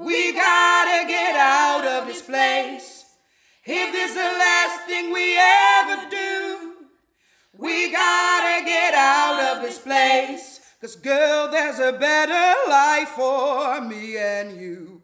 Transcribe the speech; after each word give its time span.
We 0.00 0.32
gotta 0.32 1.06
get 1.06 1.36
out 1.36 1.84
of 1.84 2.06
this 2.06 2.22
place. 2.22 3.04
If 3.64 3.92
this 3.92 4.10
is 4.10 4.14
the 4.14 4.32
last 4.46 4.86
thing 4.86 5.12
we 5.12 5.36
ever 5.78 6.08
do, 6.08 6.72
we 7.58 7.90
gotta 7.90 8.64
get 8.64 8.94
out 8.94 9.38
of 9.50 9.62
this 9.62 9.78
place. 9.78 10.60
Cause 10.80 10.96
girl, 10.96 11.50
there's 11.50 11.78
a 11.80 11.92
better 11.92 12.54
life 12.68 13.10
for 13.10 13.82
me 13.82 14.16
and 14.16 14.60
you. 14.60 15.02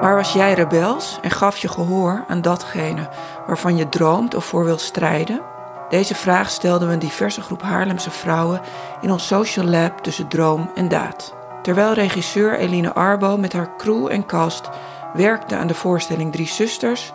Waar 0.00 0.16
was 0.16 0.32
jij 0.32 0.52
rebels 0.52 1.18
en 1.22 1.30
gaf 1.30 1.58
je 1.58 1.68
gehoor 1.68 2.24
aan 2.28 2.42
datgene 2.42 3.08
waarvan 3.46 3.76
je 3.76 3.88
droomt 3.88 4.34
of 4.34 4.44
voor 4.44 4.64
wil 4.64 4.78
strijden? 4.78 5.42
Deze 5.88 6.14
vraag 6.14 6.50
stelden 6.50 6.88
we 6.88 6.94
een 6.94 7.00
diverse 7.00 7.40
groep 7.40 7.62
Haarlemse 7.62 8.10
vrouwen 8.10 8.60
in 9.00 9.10
ons 9.10 9.26
social 9.26 9.66
lab 9.66 9.98
tussen 9.98 10.28
droom 10.28 10.70
en 10.74 10.88
daad. 10.88 11.35
Terwijl 11.66 11.92
regisseur 11.92 12.58
Eline 12.58 12.94
Arbo 12.94 13.36
met 13.36 13.52
haar 13.52 13.76
crew 13.76 14.08
en 14.10 14.26
cast 14.26 14.68
werkte 15.12 15.56
aan 15.56 15.66
de 15.66 15.74
voorstelling 15.74 16.32
Drie 16.32 16.46
Zusters, 16.46 17.12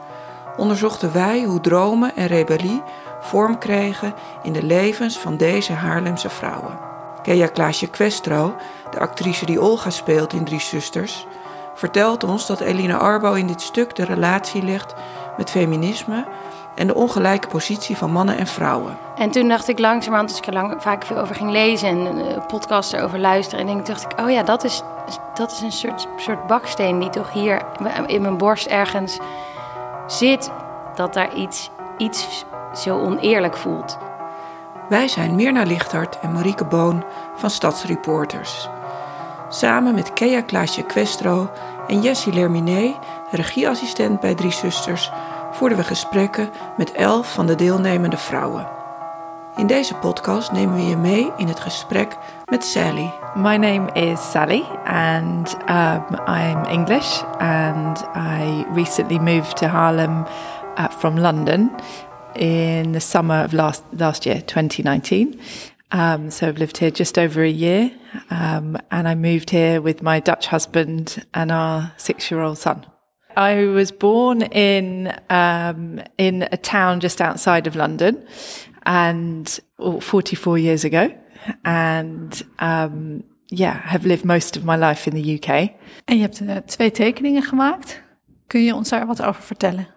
onderzochten 0.58 1.14
wij 1.14 1.44
hoe 1.44 1.62
dromen 1.62 2.16
en 2.16 2.28
rebellie 2.28 2.82
vorm 3.22 3.58
kregen 3.58 4.14
in 4.44 4.54
de 4.54 4.64
levens 4.64 5.18
van 5.18 5.38
deze 5.38 5.74
Haarlemse 5.74 6.30
vrouwen. 6.30 6.80
Kea 7.22 7.48
Klaasje 7.48 7.88
Questro, 7.88 8.56
de 8.90 9.00
actrice 9.00 9.46
die 9.46 9.62
Olga 9.62 9.90
speelt 9.90 10.34
in 10.34 10.44
Drie 10.44 10.62
Zusters, 10.62 11.26
vertelt 11.76 12.24
ons 12.24 12.48
dat 12.48 12.60
Eline 12.60 12.98
Arbo 12.98 13.34
in 13.34 13.48
dit 13.48 13.62
stuk 13.62 13.96
de 13.96 14.06
relatie 14.06 14.64
legt 14.64 14.94
met 15.38 15.50
feminisme 15.50 16.26
en 16.76 16.88
de 16.88 16.96
ongelijke 16.96 17.48
positie 17.48 17.98
van 17.98 18.12
mannen 18.12 18.38
en 18.38 18.48
vrouwen. 18.48 18.98
En 19.16 19.32
toen 19.32 19.48
dacht 19.48 19.68
ik 19.68 19.80
langzamerhand, 19.80 20.30
als 20.30 20.40
ik 20.40 20.46
er 20.46 20.54
lang, 20.54 20.82
vaak 20.82 21.06
veel 21.06 21.18
over 21.18 21.36
ging 21.36 21.52
lezen 21.52 21.90
en 21.90 22.18
uh, 22.18 22.46
podcasts 22.48 22.94
erover 22.94 23.20
luisteren, 23.20 23.68
en 23.68 23.84
dacht 23.84 24.04
ik, 24.04 24.20
oh 24.20 24.32
ja, 24.32 24.44
dat 24.44 24.64
is, 24.64 24.82
dat 25.34 25.52
is 25.52 25.62
een 25.62 25.72
soort, 25.72 26.08
soort 26.18 26.48
baksteen 26.48 27.00
die 27.00 27.10
toch 27.10 27.32
hier 27.32 27.62
in 28.06 28.22
mijn 28.22 28.38
borst 28.38 28.66
ergens 28.66 29.20
zit, 30.08 30.52
dat 30.96 31.14
daar 31.14 31.34
iets, 31.34 31.70
iets 31.98 32.46
zo 32.74 33.00
oneerlijk 33.00 33.58
voelt. 33.58 33.98
Wij 34.90 35.08
zijn 35.08 35.36
Mirna 35.36 35.64
Lichthart 35.64 36.20
en 36.20 36.32
Marieke 36.32 36.66
Boon 36.66 37.04
van 37.36 37.50
Stadsreporters. 37.50 38.70
Samen 39.50 39.96
met 39.96 40.14
Kea 40.14 40.42
Klaasje 40.42 40.84
Questro 40.84 41.50
en 41.88 42.02
Jessie 42.02 42.34
Lerminé, 42.34 42.96
regieassistent 43.30 44.20
bij 44.20 44.36
Drie 44.36 44.52
Zusters, 44.52 45.12
voerden 45.52 45.78
we 45.78 45.84
gesprekken 45.84 46.50
met 46.78 46.92
elf 46.92 47.34
van 47.34 47.48
de 47.48 47.56
deelnemende 47.56 48.18
vrouwen. 48.18 48.68
In 49.56 49.68
deze 49.68 49.96
podcast 49.96 50.52
nemen 50.52 50.76
we 50.76 50.82
je 50.82 50.98
mee 50.98 51.32
in 51.38 51.48
het 51.48 51.60
gesprek 51.60 52.18
met 52.46 52.66
Sally. 52.66 53.14
My 53.36 53.56
name 53.56 53.92
is 53.94 54.32
Sally 54.32 54.64
and 54.86 55.58
um, 55.70 56.04
I'm 56.28 56.64
English 56.66 57.22
and 57.38 58.04
I 58.16 58.66
recently 58.74 59.20
moved 59.20 59.58
to 59.58 59.66
Harlem 59.68 60.26
uh, 60.78 60.86
from 60.90 61.20
London 61.20 61.72
in 62.34 62.92
the 62.92 63.00
summer 63.00 63.44
of 63.44 63.52
last 63.52 63.84
last 63.98 64.26
year, 64.26 64.42
2019. 64.46 65.40
Um, 65.92 66.32
so 66.32 66.48
I've 66.48 66.58
lived 66.58 66.78
here 66.78 66.92
just 66.92 67.18
over 67.18 67.44
a 67.44 67.50
year, 67.50 67.92
um, 68.30 68.78
and 68.90 69.08
I 69.08 69.16
moved 69.16 69.50
here 69.50 69.82
with 69.82 70.02
my 70.02 70.22
Dutch 70.22 70.48
husband 70.48 71.26
and 71.34 71.52
our 71.52 71.92
six-year-old 71.98 72.58
son. 72.58 72.86
I 73.36 73.66
was 73.66 73.92
born 73.92 74.42
in 74.42 75.14
um, 75.30 76.00
in 76.18 76.48
a 76.52 76.58
town 76.58 77.00
just 77.00 77.22
outside 77.22 77.68
of 77.68 77.76
London, 77.76 78.26
and 78.84 79.60
oh, 79.80 80.00
44 80.00 80.58
years 80.58 80.84
ago, 80.84 81.12
and 81.64 82.44
um, 82.60 83.24
yeah, 83.50 83.82
have 83.88 84.06
lived 84.06 84.26
most 84.26 84.58
of 84.58 84.64
my 84.64 84.76
life 84.76 85.08
in 85.08 85.14
the 85.14 85.36
UK. 85.36 85.50
En 86.06 86.18
je 86.18 86.22
hebt 86.22 86.42
uh, 86.42 86.56
twee 86.56 86.92
tekeningen 86.92 87.44
gemaakt. 87.44 88.02
Kun 88.48 88.64
je 88.64 88.76
ons 88.76 88.90
daar 88.90 89.06
wat 89.06 89.22
over 89.22 89.42
vertellen? 89.42 89.88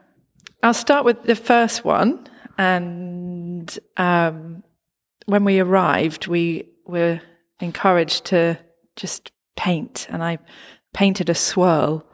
I'll 0.60 0.74
start 0.74 1.04
with 1.04 1.16
the 1.24 1.36
first 1.36 1.84
one, 1.84 2.18
and 2.56 3.78
um, 3.98 4.62
when 5.26 5.44
we 5.44 5.60
arrived, 5.60 6.26
we 6.26 6.64
were 6.84 7.20
encouraged 7.56 8.24
to 8.24 8.56
just 8.94 9.32
paint, 9.54 10.08
and 10.10 10.22
I 10.22 10.38
painted 10.90 11.28
a 11.28 11.34
swirl 11.34 12.12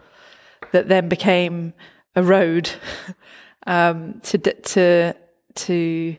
that 0.73 0.89
then 0.89 1.09
became 1.09 1.75
a 2.15 2.23
road 2.23 2.71
um, 3.67 4.21
to 4.23 4.39
to 4.39 5.15
to 5.55 6.17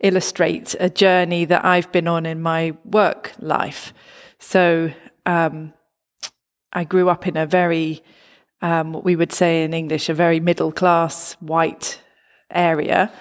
illustrate 0.00 0.74
a 0.80 0.90
journey 0.90 1.44
that 1.44 1.64
I've 1.64 1.92
been 1.92 2.08
on 2.08 2.26
in 2.26 2.42
my 2.42 2.76
work 2.84 3.32
life. 3.38 3.94
So 4.38 4.92
um, 5.26 5.72
I 6.72 6.84
grew 6.84 7.08
up 7.08 7.26
in 7.26 7.36
a 7.36 7.46
very 7.46 8.02
um, 8.60 8.92
what 8.92 9.04
we 9.04 9.16
would 9.16 9.32
say 9.32 9.64
in 9.64 9.74
English 9.74 10.08
a 10.08 10.14
very 10.14 10.40
middle 10.40 10.72
class 10.72 11.34
white 11.34 12.00
area, 12.50 13.12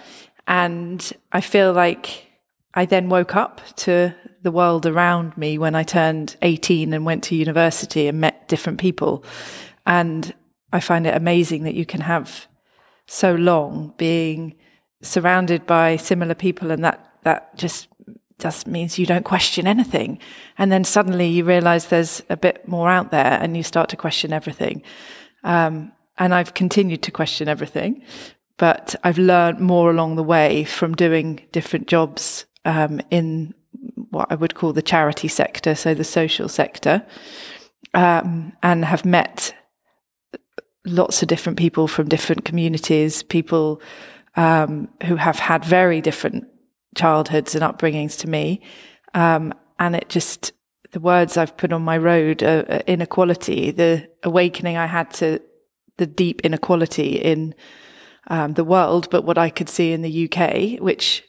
and 0.48 1.12
I 1.32 1.42
feel 1.42 1.74
like 1.74 2.28
I 2.74 2.86
then 2.86 3.10
woke 3.10 3.36
up 3.36 3.62
to 3.78 4.16
the 4.44 4.52
world 4.52 4.86
around 4.86 5.38
me 5.38 5.58
when 5.58 5.76
I 5.76 5.84
turned 5.84 6.36
18 6.42 6.94
and 6.94 7.06
went 7.06 7.24
to 7.26 7.36
university 7.36 8.08
and 8.08 8.20
met 8.20 8.48
different 8.48 8.80
people. 8.80 9.24
And 9.86 10.34
I 10.72 10.80
find 10.80 11.06
it 11.06 11.16
amazing 11.16 11.64
that 11.64 11.76
you 11.76 11.86
can 11.86 12.02
have 12.02 12.48
so 13.08 13.34
long 13.36 13.94
being 13.98 14.56
surrounded 15.02 15.66
by 15.66 15.98
similar 15.98 16.36
people 16.36 16.72
and 16.72 16.84
that 16.84 17.14
that 17.24 17.56
just 17.58 17.88
just 18.40 18.66
means 18.66 18.98
you 18.98 19.06
don't 19.06 19.26
question 19.26 19.68
anything. 19.68 20.18
And 20.58 20.72
then 20.72 20.84
suddenly 20.84 21.28
you 21.28 21.44
realize 21.44 21.88
there's 21.88 22.24
a 22.30 22.38
bit 22.38 22.68
more 22.68 22.90
out 22.90 23.12
there 23.12 23.38
and 23.40 23.56
you 23.56 23.62
start 23.62 23.90
to 23.90 23.96
question 23.96 24.34
everything. 24.34 24.82
Um, 25.44 25.92
and 26.22 26.34
i've 26.34 26.54
continued 26.54 27.02
to 27.02 27.12
question 27.12 27.48
everything 27.48 28.02
but 28.58 28.96
i've 29.04 29.18
learned 29.18 29.60
more 29.60 29.90
along 29.90 30.16
the 30.16 30.24
way 30.24 30.64
from 30.64 30.94
doing 30.96 31.42
different 31.52 31.88
jobs 31.88 32.46
um, 32.64 33.02
in 33.10 33.54
what 34.12 34.28
i 34.30 34.36
would 34.36 34.56
call 34.56 34.72
the 34.72 34.82
charity 34.82 35.28
sector 35.28 35.76
so 35.76 35.94
the 35.94 36.04
social 36.04 36.48
sector 36.48 37.06
um, 37.94 38.54
and 38.64 38.86
have 38.86 39.04
met 39.04 39.54
lots 40.86 41.22
of 41.22 41.28
different 41.28 41.58
people 41.58 41.88
from 41.88 42.10
different 42.10 42.46
communities, 42.46 43.24
people 43.24 43.82
um, 44.36 44.88
who 45.04 45.16
have 45.16 45.40
had 45.40 45.64
very 45.64 46.02
different 46.02 46.48
childhoods 46.96 47.56
and 47.56 47.64
upbringings 47.64 48.18
to 48.20 48.30
me. 48.30 48.62
Um, 49.14 49.54
and 49.80 49.96
it 49.96 50.10
just, 50.10 50.54
the 50.92 51.00
words 51.00 51.38
I've 51.38 51.58
put 51.58 51.74
on 51.74 51.84
my 51.84 51.98
road, 51.98 52.44
uh, 52.44 52.64
uh, 52.68 52.80
inequality, 52.88 53.72
the 53.72 54.10
awakening 54.24 54.78
I 54.78 54.86
had 54.88 55.12
to 55.16 55.42
the 55.98 56.08
deep 56.08 56.42
inequality 56.42 57.16
in 57.16 57.54
um, 58.28 58.54
the 58.54 58.64
world, 58.64 59.10
but 59.12 59.24
what 59.24 59.38
I 59.38 59.50
could 59.50 59.70
see 59.70 59.92
in 59.92 60.02
the 60.02 60.30
UK, 60.30 60.82
which 60.82 61.24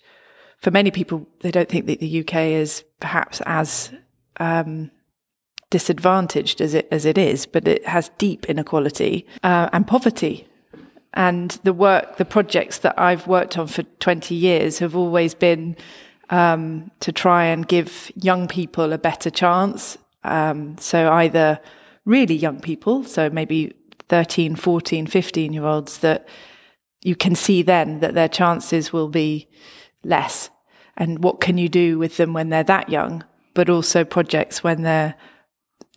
for 0.58 0.70
many 0.70 0.90
people, 0.90 1.26
they 1.40 1.50
don't 1.50 1.68
think 1.68 1.86
that 1.86 2.00
the 2.00 2.20
UK 2.20 2.34
is 2.36 2.84
perhaps 3.00 3.42
as 3.44 3.92
um, 4.38 4.90
disadvantaged 5.72 6.60
as 6.60 6.74
it 6.74 6.86
as 6.92 7.04
it 7.06 7.16
is, 7.16 7.46
but 7.46 7.66
it 7.66 7.84
has 7.86 8.10
deep 8.18 8.48
inequality 8.48 9.26
uh, 9.42 9.70
and 9.72 9.86
poverty. 9.86 10.46
And 11.14 11.50
the 11.64 11.72
work, 11.72 12.16
the 12.16 12.24
projects 12.24 12.78
that 12.78 12.94
I've 12.98 13.26
worked 13.26 13.58
on 13.58 13.66
for 13.66 13.82
20 13.82 14.34
years 14.34 14.78
have 14.78 14.94
always 14.96 15.34
been 15.34 15.76
um, 16.30 16.90
to 17.00 17.12
try 17.12 17.44
and 17.44 17.66
give 17.66 18.10
young 18.14 18.48
people 18.48 18.92
a 18.92 18.98
better 18.98 19.30
chance. 19.30 19.98
Um, 20.24 20.76
so 20.78 21.10
either 21.12 21.58
really 22.04 22.34
young 22.34 22.60
people, 22.60 23.04
so 23.04 23.28
maybe 23.30 23.74
13, 24.08 24.56
14, 24.56 25.06
15 25.06 25.52
year 25.52 25.64
olds 25.64 25.98
that 25.98 26.28
you 27.02 27.16
can 27.16 27.34
see 27.34 27.62
then 27.62 28.00
that 28.00 28.14
their 28.14 28.28
chances 28.28 28.92
will 28.92 29.08
be 29.08 29.48
less. 30.04 30.50
And 30.96 31.22
what 31.24 31.40
can 31.40 31.58
you 31.58 31.68
do 31.68 31.98
with 31.98 32.16
them 32.16 32.32
when 32.32 32.50
they're 32.50 32.62
that 32.64 32.88
young? 32.88 33.24
But 33.54 33.68
also 33.68 34.04
projects 34.04 34.62
when 34.62 34.82
they're 34.82 35.14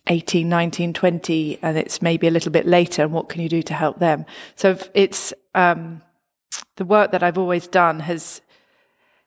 18, 0.08 0.48
19, 0.48 0.92
20, 0.92 1.58
and 1.62 1.76
it's 1.76 2.00
maybe 2.00 2.26
a 2.26 2.30
little 2.30 2.52
bit 2.52 2.66
later, 2.66 3.02
and 3.02 3.12
what 3.12 3.28
can 3.28 3.42
you 3.42 3.48
do 3.48 3.62
to 3.62 3.74
help 3.74 3.98
them? 3.98 4.24
So 4.54 4.78
it's 4.94 5.32
um, 5.54 6.02
the 6.76 6.84
work 6.84 7.12
that 7.12 7.22
I've 7.22 7.38
always 7.38 7.66
done 7.66 8.00
has 8.00 8.40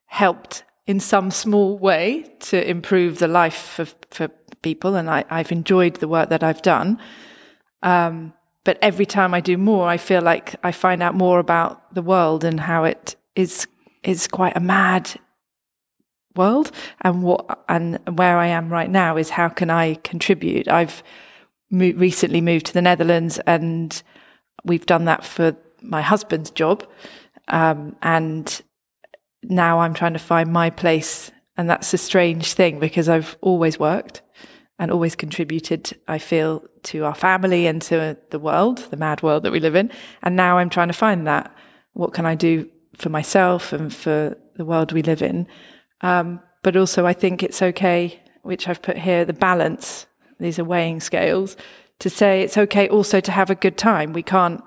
helped 0.05 0.63
in 0.87 0.99
some 0.99 1.31
small 1.31 1.77
way 1.77 2.25
to 2.39 2.67
improve 2.67 3.19
the 3.19 3.27
life 3.27 3.77
of, 3.79 3.95
for 4.09 4.29
people, 4.61 4.95
and 4.95 5.09
I, 5.09 5.23
have 5.29 5.51
enjoyed 5.51 5.95
the 5.95 6.07
work 6.07 6.29
that 6.29 6.43
I've 6.43 6.61
done. 6.61 6.99
Um, 7.83 8.33
but 8.63 8.77
every 8.81 9.05
time 9.05 9.33
I 9.33 9.41
do 9.41 9.57
more, 9.57 9.87
I 9.87 9.97
feel 9.97 10.21
like 10.21 10.55
I 10.63 10.71
find 10.71 11.03
out 11.03 11.15
more 11.15 11.39
about 11.39 11.93
the 11.93 12.01
world 12.01 12.43
and 12.43 12.59
how 12.59 12.83
it 12.83 13.15
is 13.35 13.67
is 14.03 14.27
quite 14.27 14.55
a 14.55 14.61
mad 14.61 15.19
world 16.39 16.71
and 17.01 17.21
what 17.21 17.63
and 17.69 17.99
where 18.17 18.37
I 18.37 18.47
am 18.47 18.69
right 18.69 18.89
now 18.89 19.17
is 19.17 19.29
how 19.29 19.49
can 19.49 19.69
I 19.69 19.95
contribute 20.11 20.67
I've 20.67 21.03
mo- 21.69 21.93
recently 21.95 22.41
moved 22.41 22.65
to 22.67 22.73
the 22.73 22.81
Netherlands 22.81 23.39
and 23.45 24.01
we've 24.63 24.85
done 24.85 25.05
that 25.05 25.23
for 25.23 25.55
my 25.81 26.01
husband's 26.01 26.51
job 26.51 26.77
um, 27.49 27.95
and 28.01 28.61
now 29.43 29.79
I'm 29.79 29.93
trying 29.93 30.13
to 30.13 30.19
find 30.19 30.51
my 30.51 30.69
place 30.69 31.31
and 31.59 31.69
that's 31.69 31.93
a 31.93 31.97
strange 31.97 32.53
thing 32.53 32.79
because 32.79 33.09
I've 33.09 33.37
always 33.41 33.77
worked 33.77 34.21
and 34.79 34.89
always 34.91 35.13
contributed, 35.13 35.91
I 36.07 36.17
feel, 36.17 36.63
to 36.83 37.03
our 37.03 37.13
family 37.13 37.67
and 37.67 37.81
to 37.83 38.17
the 38.29 38.39
world, 38.39 38.77
the 38.89 38.97
mad 38.97 39.21
world 39.21 39.43
that 39.43 39.51
we 39.51 39.59
live 39.59 39.75
in. 39.75 39.91
And 40.23 40.37
now 40.37 40.57
I'm 40.57 40.69
trying 40.69 40.87
to 40.87 40.93
find 40.93 41.27
that. 41.27 41.53
What 41.91 42.13
can 42.13 42.25
I 42.25 42.35
do 42.35 42.69
for 42.95 43.09
myself 43.09 43.73
and 43.73 43.93
for 43.93 44.37
the 44.55 44.63
world 44.63 44.93
we 44.93 45.01
live 45.01 45.21
in? 45.21 45.47
Um, 46.01 46.41
but 46.63 46.75
also, 46.75 47.05
I 47.05 47.13
think 47.13 47.43
it's 47.43 47.61
okay, 47.61 48.19
which 48.41 48.67
I've 48.67 48.81
put 48.81 48.97
here, 48.97 49.25
the 49.25 49.33
balance. 49.33 50.05
These 50.39 50.59
are 50.59 50.63
weighing 50.63 50.99
scales 50.99 51.57
to 51.99 52.09
say 52.09 52.41
it's 52.41 52.57
okay 52.57 52.87
also 52.87 53.19
to 53.19 53.31
have 53.31 53.49
a 53.49 53.55
good 53.55 53.77
time. 53.77 54.13
We 54.13 54.23
can't 54.23 54.63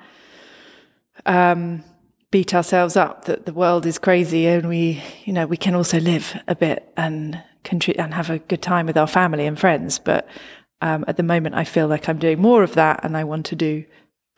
um, 1.26 1.82
beat 2.31 2.55
ourselves 2.55 2.96
up 2.96 3.25
that 3.25 3.46
the 3.46 3.52
world 3.52 3.87
is 3.87 3.99
crazy 3.99 4.46
and 4.46 4.69
we, 4.69 5.02
you 5.25 5.32
know, 5.32 5.46
we 5.46 5.56
can 5.56 5.75
also 5.75 5.99
live 5.99 6.38
a 6.46 6.55
bit 6.55 6.93
and 6.96 7.43
contribute 7.64 8.02
and 8.02 8.14
have 8.14 8.31
a 8.31 8.38
good 8.38 8.62
time 8.62 8.87
with 8.87 8.96
our 8.96 9.06
family 9.06 9.46
and 9.46 9.58
friends. 9.58 9.99
But 9.99 10.29
um, 10.81 11.05
at 11.08 11.17
the 11.17 11.23
moment, 11.23 11.55
I 11.55 11.64
feel 11.64 11.88
like 11.88 12.08
I'm 12.08 12.19
doing 12.19 12.40
more 12.40 12.62
of 12.62 12.75
that 12.75 13.00
and 13.02 13.17
I 13.17 13.25
want 13.25 13.46
to 13.46 13.56
do, 13.56 13.84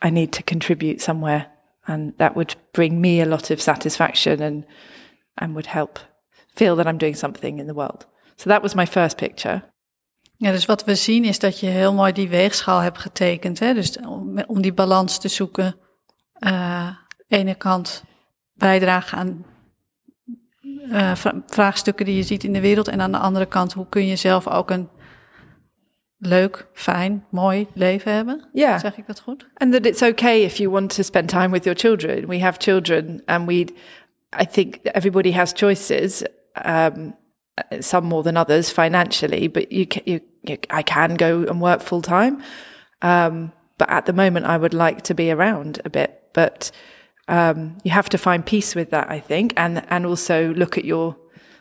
I 0.01 0.09
need 0.09 0.31
to 0.33 0.43
contribute 0.43 1.01
somewhere. 1.01 1.47
And 1.87 2.17
that 2.17 2.35
would 2.35 2.55
bring 2.73 2.99
me 3.01 3.21
a 3.21 3.25
lot 3.25 3.51
of 3.51 3.61
satisfaction 3.61 4.41
and, 4.41 4.65
and 5.37 5.55
would 5.55 5.67
help 5.67 5.99
feel 6.55 6.75
that 6.75 6.85
I'm 6.85 6.97
doing 6.97 7.17
something 7.17 7.59
in 7.59 7.67
the 7.67 7.73
world. 7.73 8.07
So 8.35 8.49
that 8.49 8.61
was 8.61 8.73
my 8.73 8.87
first 8.87 9.15
picture. 9.15 9.61
Ja, 10.37 10.51
dus 10.51 10.65
wat 10.65 10.83
we 10.83 10.95
zien 10.95 11.23
is 11.23 11.39
dat 11.39 11.59
je 11.59 11.67
heel 11.67 11.93
mooi 11.93 12.11
die 12.11 12.29
weegschaal 12.29 12.79
hebt 12.79 12.97
getekend. 12.97 13.59
Hè? 13.59 13.73
Dus 13.73 13.97
om, 13.97 14.43
om 14.47 14.61
die 14.61 14.73
balans 14.73 15.19
te 15.19 15.27
zoeken. 15.27 15.75
Uh, 16.39 16.87
ene 17.27 17.55
kant 17.55 18.03
bijdragen 18.53 19.17
aan 19.17 19.45
uh, 20.91 21.11
vraagstukken 21.45 22.05
die 22.05 22.15
je 22.15 22.23
ziet 22.23 22.43
in 22.43 22.53
de 22.53 22.61
wereld. 22.61 22.87
En 22.87 23.01
aan 23.01 23.11
de 23.11 23.17
andere 23.17 23.45
kant, 23.45 23.73
hoe 23.73 23.89
kun 23.89 24.05
je 24.05 24.15
zelf 24.15 24.47
ook 24.47 24.69
een 24.69 24.89
leuk, 26.17 26.67
fijn, 26.73 27.25
mooi 27.31 27.67
leven 27.73 28.13
hebben? 28.13 28.49
Yeah. 28.53 28.79
Zeg 28.79 28.97
ik 28.97 29.07
dat 29.07 29.19
goed? 29.19 29.47
And 29.53 29.71
that 29.71 29.85
it's 29.85 30.01
okay 30.01 30.41
if 30.41 30.57
you 30.57 30.69
want 30.69 30.95
to 30.95 31.03
spend 31.03 31.29
time 31.29 31.49
with 31.49 31.63
your 31.63 31.79
children. 31.79 32.27
We 32.27 32.39
have 32.39 32.59
children 32.59 33.21
and 33.25 33.47
we, 33.47 33.65
I 34.41 34.45
think 34.51 34.75
everybody 34.75 35.31
has 35.31 35.51
choices. 35.55 36.23
Um, 36.63 37.15
some 37.79 38.05
more 38.05 38.23
than 38.23 38.37
others 38.37 38.69
financially, 38.69 39.47
but 39.47 39.71
you, 39.71 39.85
can, 39.85 40.03
you, 40.05 40.21
you 40.43 40.57
I 40.69 40.81
can 40.81 41.15
go 41.15 41.43
and 41.43 41.61
work 41.61 41.81
full 41.81 42.01
time. 42.01 42.43
Um, 43.01 43.51
but 43.77 43.89
at 43.89 44.05
the 44.05 44.13
moment, 44.13 44.45
I 44.45 44.57
would 44.57 44.73
like 44.73 45.03
to 45.03 45.13
be 45.13 45.31
around 45.31 45.81
a 45.85 45.89
bit. 45.89 46.21
But 46.33 46.71
um, 47.27 47.77
you 47.83 47.91
have 47.91 48.09
to 48.09 48.17
find 48.17 48.45
peace 48.45 48.75
with 48.75 48.89
that, 48.91 49.09
I 49.09 49.19
think, 49.19 49.53
and 49.57 49.85
and 49.89 50.05
also 50.05 50.53
look 50.53 50.77
at 50.77 50.85
your 50.85 51.17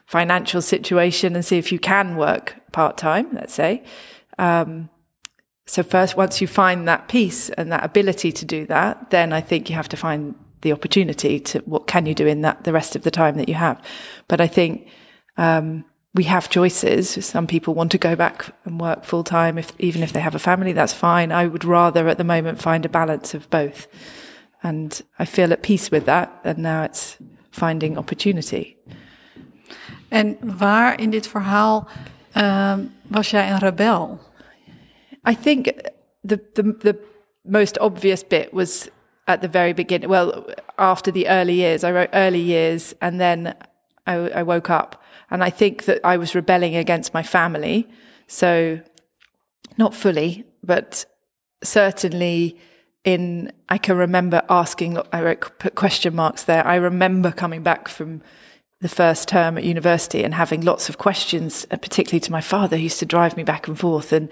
financial 0.07 0.61
situation 0.61 1.35
and 1.35 1.45
see 1.45 1.59
if 1.59 1.73
you 1.73 1.79
can 1.79 2.17
work 2.17 2.57
part 2.73 2.97
time. 2.97 3.29
Let's 3.33 3.55
say. 3.55 3.83
Um, 4.39 4.91
so 5.67 5.83
first, 5.83 6.17
once 6.17 6.41
you 6.41 6.47
find 6.47 6.87
that 6.89 7.09
peace 7.09 7.49
and 7.51 7.73
that 7.73 7.85
ability 7.85 8.33
to 8.33 8.45
do 8.45 8.67
that, 8.67 9.11
then 9.11 9.33
I 9.33 9.41
think 9.41 9.71
you 9.71 9.77
have 9.77 9.89
to 9.91 9.97
find 9.97 10.35
the 10.65 10.73
opportunity 10.73 11.39
to 11.39 11.61
what 11.61 11.87
can 11.87 12.07
you 12.07 12.15
do 12.15 12.27
in 12.27 12.41
that 12.41 12.65
the 12.65 12.73
rest 12.73 12.97
of 12.97 13.03
the 13.03 13.11
time 13.11 13.37
that 13.37 13.49
you 13.49 13.55
have. 13.55 13.81
But 14.27 14.41
I 14.41 14.49
think 14.49 14.89
um, 15.37 15.85
we 16.15 16.25
have 16.25 16.49
choices. 16.49 17.25
Some 17.25 17.47
people 17.47 17.75
want 17.75 17.93
to 17.93 17.99
go 17.99 18.17
back 18.17 18.53
and 18.65 18.81
work 18.81 19.05
full 19.05 19.25
time, 19.25 19.59
if 19.59 19.73
even 19.79 20.03
if 20.03 20.13
they 20.13 20.21
have 20.21 20.35
a 20.35 20.39
family, 20.39 20.73
that's 20.73 20.95
fine. 20.95 21.31
I 21.31 21.47
would 21.47 21.65
rather 21.65 22.09
at 22.09 22.19
the 22.19 22.25
moment 22.25 22.63
find 22.63 22.85
a 22.85 22.89
balance 22.89 23.35
of 23.35 23.49
both, 23.51 23.87
and 24.63 25.03
I 25.19 25.25
feel 25.25 25.53
at 25.53 25.63
peace 25.63 25.91
with 25.91 26.07
that. 26.07 26.41
And 26.45 26.59
now 26.59 26.83
it's 26.85 27.19
finding 27.51 27.99
opportunity. 27.99 28.77
En 30.09 30.37
waar 30.41 31.01
in 31.01 31.11
dit 31.11 31.27
verhaal 31.27 31.89
um, 32.37 32.93
was 33.09 33.31
jij 33.31 33.51
een 33.51 33.59
rebel? 33.59 34.21
I 35.29 35.37
think 35.43 35.67
the 36.23 36.41
the 36.53 36.77
the 36.79 36.97
most 37.43 37.79
obvious 37.79 38.27
bit 38.27 38.53
was 38.53 38.89
at 39.27 39.41
the 39.41 39.49
very 39.49 39.73
beginning. 39.73 40.09
Well, 40.09 40.49
after 40.79 41.11
the 41.11 41.29
early 41.29 41.55
years, 41.55 41.85
I 41.85 41.93
wrote 41.93 42.11
early 42.13 42.41
years, 42.41 42.95
and 43.01 43.21
then 43.21 43.55
I, 44.07 44.15
I 44.15 44.43
woke 44.43 44.71
up 44.71 45.03
and 45.31 45.43
I 45.43 45.51
think 45.51 45.85
that 45.85 46.01
I 46.05 46.17
was 46.17 46.35
rebelling 46.35 46.77
against 46.77 47.15
my 47.15 47.23
family. 47.23 47.89
So, 48.27 48.81
not 49.79 49.95
fully, 49.95 50.45
but 50.63 51.05
certainly 51.63 52.59
in, 53.05 53.53
I 53.69 53.79
can 53.79 53.97
remember 53.97 54.43
asking, 54.49 54.99
I 55.13 55.23
wrote, 55.23 55.59
put 55.59 55.75
question 55.75 56.15
marks 56.15 56.45
there. 56.45 56.67
I 56.67 56.77
remember 56.77 57.33
coming 57.33 57.63
back 57.63 57.89
from 57.89 58.23
the 58.81 58.89
first 58.89 59.29
term 59.29 59.57
at 59.59 59.65
university 59.65 60.23
and 60.23 60.35
having 60.35 60.61
lots 60.61 60.89
of 60.89 60.99
questions, 60.99 61.67
uh, 61.71 61.77
particularly 61.77 62.21
to 62.21 62.33
my 62.33 62.41
father, 62.41 62.77
who 62.77 62.85
used 62.85 62.99
to 63.01 63.07
drive 63.07 63.37
me 63.37 63.43
back 63.43 63.67
and 63.67 63.79
forth. 63.79 64.13
And, 64.13 64.29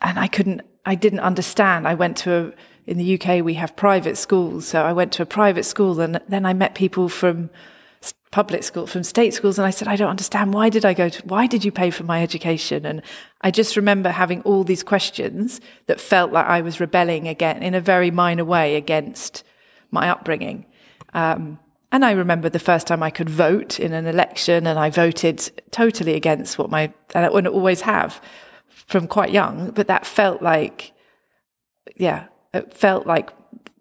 and 0.00 0.18
I 0.18 0.26
couldn't, 0.26 0.62
I 0.86 0.94
didn't 0.94 1.20
understand. 1.20 1.86
I 1.86 1.94
went 1.94 2.16
to 2.18 2.34
a, 2.34 2.52
in 2.86 2.98
the 2.98 3.18
UK, 3.18 3.44
we 3.44 3.54
have 3.54 3.76
private 3.76 4.16
schools. 4.16 4.68
So 4.68 4.82
I 4.82 4.92
went 4.92 5.12
to 5.12 5.22
a 5.22 5.26
private 5.26 5.64
school 5.64 6.00
and 6.00 6.20
then 6.28 6.44
I 6.44 6.52
met 6.52 6.74
people 6.74 7.08
from 7.08 7.50
public 8.30 8.64
school, 8.64 8.86
from 8.86 9.04
state 9.04 9.32
schools. 9.32 9.58
And 9.58 9.66
I 9.66 9.70
said, 9.70 9.86
I 9.86 9.96
don't 9.96 10.10
understand. 10.10 10.52
Why 10.52 10.68
did 10.68 10.84
I 10.84 10.92
go 10.92 11.08
to, 11.08 11.22
why 11.24 11.46
did 11.46 11.64
you 11.64 11.70
pay 11.70 11.90
for 11.90 12.02
my 12.02 12.22
education? 12.22 12.84
And 12.84 13.00
I 13.42 13.50
just 13.50 13.76
remember 13.76 14.10
having 14.10 14.42
all 14.42 14.64
these 14.64 14.82
questions 14.82 15.60
that 15.86 16.00
felt 16.00 16.32
like 16.32 16.46
I 16.46 16.60
was 16.60 16.80
rebelling 16.80 17.28
again 17.28 17.62
in 17.62 17.74
a 17.74 17.80
very 17.80 18.10
minor 18.10 18.44
way 18.44 18.74
against 18.74 19.44
my 19.92 20.10
upbringing. 20.10 20.66
Um, 21.14 21.60
and 21.92 22.04
I 22.04 22.10
remember 22.10 22.48
the 22.48 22.58
first 22.58 22.88
time 22.88 23.04
I 23.04 23.10
could 23.10 23.30
vote 23.30 23.78
in 23.78 23.92
an 23.92 24.06
election 24.06 24.66
and 24.66 24.80
I 24.80 24.90
voted 24.90 25.62
totally 25.70 26.14
against 26.14 26.58
what 26.58 26.70
my, 26.70 26.92
and 27.14 27.24
I 27.24 27.28
wouldn't 27.28 27.54
always 27.54 27.82
have 27.82 28.20
from 28.66 29.06
quite 29.06 29.30
young, 29.30 29.70
but 29.70 29.86
that 29.86 30.04
felt 30.04 30.42
like, 30.42 30.92
yeah, 31.94 32.26
it 32.54 32.74
felt 32.74 33.06
like 33.06 33.30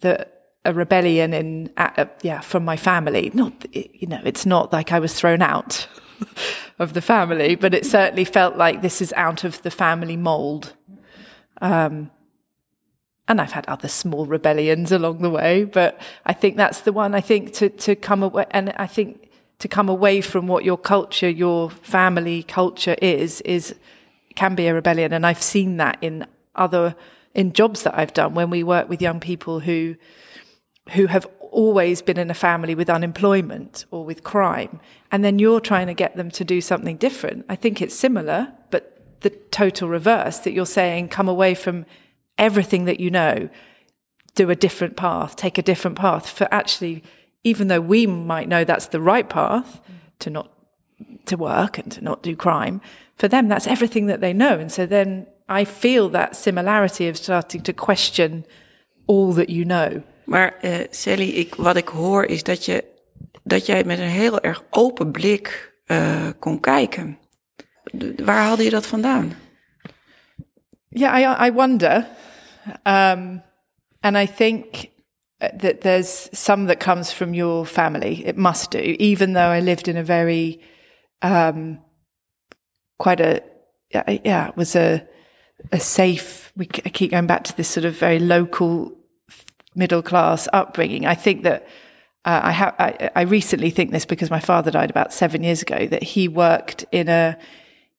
the, 0.01 0.27
a 0.65 0.73
rebellion 0.73 1.33
in 1.33 1.71
uh, 1.77 2.05
yeah 2.21 2.41
from 2.41 2.65
my 2.65 2.77
family. 2.77 3.31
Not 3.33 3.65
you 3.73 4.07
know 4.07 4.21
it's 4.23 4.45
not 4.45 4.71
like 4.73 4.91
i 4.91 4.99
was 4.99 5.13
thrown 5.13 5.41
out 5.41 5.87
of 6.79 6.93
the 6.93 7.01
family 7.01 7.55
but 7.55 7.73
it 7.73 7.85
certainly 7.85 8.25
felt 8.25 8.55
like 8.55 8.81
this 8.81 9.01
is 9.01 9.13
out 9.13 9.43
of 9.43 9.61
the 9.61 9.71
family 9.71 10.17
mold. 10.17 10.73
Um, 11.61 12.11
and 13.25 13.39
i've 13.39 13.53
had 13.53 13.65
other 13.69 13.87
small 13.87 14.25
rebellions 14.25 14.91
along 14.91 15.19
the 15.19 15.29
way 15.29 15.63
but 15.63 16.01
i 16.25 16.33
think 16.33 16.57
that's 16.57 16.81
the 16.81 16.91
one 16.91 17.15
i 17.15 17.21
think 17.21 17.53
to 17.53 17.69
to 17.69 17.95
come 17.95 18.21
away 18.21 18.45
and 18.51 18.73
i 18.75 18.85
think 18.85 19.29
to 19.59 19.69
come 19.69 19.87
away 19.87 20.19
from 20.19 20.45
what 20.45 20.65
your 20.65 20.77
culture 20.77 21.29
your 21.29 21.69
family 21.69 22.43
culture 22.43 22.97
is 23.01 23.39
is 23.41 23.75
can 24.35 24.55
be 24.55 24.67
a 24.67 24.73
rebellion. 24.73 25.13
And 25.13 25.25
i've 25.25 25.41
seen 25.41 25.77
that 25.77 25.97
in 26.01 26.25
other 26.55 26.95
in 27.33 27.51
jobs 27.53 27.83
that 27.83 27.97
i've 27.97 28.13
done 28.13 28.33
when 28.33 28.49
we 28.49 28.63
work 28.63 28.89
with 28.89 29.01
young 29.01 29.19
people 29.19 29.61
who 29.61 29.95
who 30.91 31.07
have 31.07 31.27
always 31.53 32.01
been 32.01 32.17
in 32.17 32.29
a 32.29 32.33
family 32.33 32.75
with 32.75 32.89
unemployment 32.89 33.85
or 33.91 34.03
with 34.03 34.23
crime, 34.23 34.79
and 35.11 35.23
then 35.23 35.39
you're 35.39 35.61
trying 35.61 35.87
to 35.87 35.93
get 35.93 36.17
them 36.17 36.29
to 36.31 36.43
do 36.43 36.59
something 36.59 36.97
different. 36.97 37.45
I 37.47 37.55
think 37.55 37.81
it's 37.81 37.95
similar, 37.95 38.51
but 38.71 39.21
the 39.21 39.29
total 39.29 39.87
reverse 39.87 40.39
that 40.39 40.51
you're 40.51 40.65
saying, 40.65 41.09
come 41.09 41.29
away 41.29 41.53
from 41.53 41.85
everything 42.37 42.85
that 42.85 42.99
you 42.99 43.11
know, 43.11 43.49
do 44.35 44.49
a 44.49 44.55
different 44.55 44.97
path, 44.97 45.35
take 45.35 45.57
a 45.57 45.61
different 45.61 45.95
path. 45.95 46.27
For 46.27 46.47
actually, 46.51 47.03
even 47.43 47.67
though 47.67 47.81
we 47.81 48.07
might 48.07 48.49
know 48.49 48.63
that's 48.63 48.87
the 48.87 48.99
right 48.99 49.29
path 49.29 49.79
to 50.19 50.29
not 50.29 50.49
to 51.25 51.37
work 51.37 51.77
and 51.77 51.91
to 51.91 52.01
not 52.01 52.23
do 52.23 52.35
crime, 52.35 52.81
for 53.15 53.27
them 53.27 53.47
that's 53.47 53.67
everything 53.67 54.07
that 54.07 54.21
they 54.21 54.33
know. 54.33 54.57
And 54.57 54.71
so 54.71 54.85
then 54.85 55.27
I 55.49 55.65
feel 55.65 56.09
that 56.09 56.35
similarity 56.35 57.09
of 57.09 57.15
starting 57.15 57.63
to 57.63 57.73
question 57.73 58.45
all 59.05 59.33
that 59.33 59.49
you 59.49 59.65
know. 59.65 60.01
Maar 60.25 60.55
uh, 60.61 60.77
Sally, 60.89 61.29
ik, 61.29 61.55
wat 61.55 61.75
ik 61.75 61.87
hoor 61.87 62.25
is 62.25 62.43
dat, 62.43 62.65
je, 62.65 62.83
dat 63.43 63.65
jij 63.65 63.83
met 63.83 63.99
een 63.99 64.07
heel 64.07 64.41
erg 64.41 64.63
open 64.69 65.11
blik 65.11 65.73
uh, 65.85 66.29
kon 66.39 66.59
kijken. 66.59 67.17
De, 67.91 68.15
waar 68.25 68.43
haalde 68.43 68.63
je 68.63 68.69
dat 68.69 68.85
vandaan? 68.85 69.33
Yeah, 70.89 71.19
I, 71.19 71.47
I 71.47 71.51
wonder. 71.51 72.07
Um, 72.83 73.41
and 73.99 74.17
I 74.17 74.27
think 74.35 74.91
that 75.37 75.81
there's 75.81 76.29
some 76.31 76.65
that 76.65 76.79
comes 76.79 77.13
from 77.13 77.33
your 77.33 77.65
family. 77.65 78.21
It 78.25 78.35
must 78.37 78.71
do, 78.71 78.79
even 78.79 79.33
though 79.33 79.57
I 79.57 79.61
lived 79.61 79.87
in 79.87 79.97
a 79.97 80.03
very, 80.03 80.61
um, 81.19 81.83
quite 82.95 83.21
a, 83.21 83.41
yeah, 84.23 84.47
it 84.47 84.55
was 84.55 84.75
a, 84.75 85.01
a 85.71 85.79
safe, 85.79 86.51
we 86.55 86.67
I 86.85 86.89
keep 86.89 87.11
going 87.11 87.27
back 87.27 87.43
to 87.45 87.57
this 87.57 87.67
sort 87.67 87.85
of 87.85 87.97
very 87.97 88.19
local 88.19 88.95
middle 89.75 90.01
class 90.01 90.47
upbringing. 90.53 91.05
I 91.05 91.15
think 91.15 91.43
that 91.43 91.67
uh, 92.25 92.41
I, 92.43 92.51
ha- 92.51 92.75
I, 92.79 93.09
I 93.15 93.21
recently 93.21 93.69
think 93.69 93.91
this 93.91 94.05
because 94.05 94.29
my 94.29 94.39
father 94.39 94.71
died 94.71 94.89
about 94.89 95.13
seven 95.13 95.43
years 95.43 95.61
ago. 95.61 95.87
That 95.87 96.03
he 96.03 96.27
worked 96.27 96.85
in 96.91 97.09
a 97.09 97.37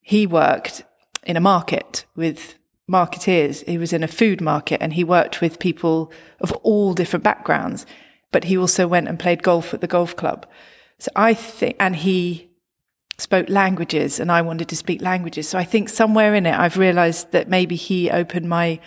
he 0.01 0.27
worked 0.27 0.83
in 1.25 1.37
a 1.37 1.41
market 1.41 2.05
with 2.15 2.55
marketeers. 2.91 3.67
He 3.67 3.79
was 3.79 3.93
in 3.93 4.03
a 4.03 4.09
food 4.09 4.41
market 4.41 4.83
and 4.83 4.93
he 4.93 5.05
worked 5.05 5.41
with 5.41 5.59
people 5.59 6.13
of 6.41 6.53
all 6.63 6.95
different 6.95 7.25
backgrounds. 7.25 7.87
But 8.31 8.45
he 8.45 8.59
also 8.59 8.87
went 8.87 9.09
and 9.09 9.19
played 9.19 9.43
golf 9.43 9.73
at 9.73 9.81
the 9.81 9.87
golf 9.87 10.17
club. 10.17 10.47
So 10.99 11.11
I 11.17 11.35
think, 11.35 11.77
and 11.79 11.97
he 11.97 12.51
spoke 13.19 13.49
languages 13.49 14.21
and 14.21 14.31
I 14.31 14.43
wanted 14.43 14.69
to 14.69 14.77
speak 14.77 15.03
languages. 15.03 15.49
So 15.49 15.59
I 15.59 15.65
think 15.65 15.89
somewhere 15.89 16.35
in 16.35 16.47
it, 16.47 16.59
I've 16.59 16.77
realized 16.77 17.33
that 17.33 17.49
maybe 17.49 17.77
he 17.77 18.11
opened 18.11 18.49
my, 18.49 18.81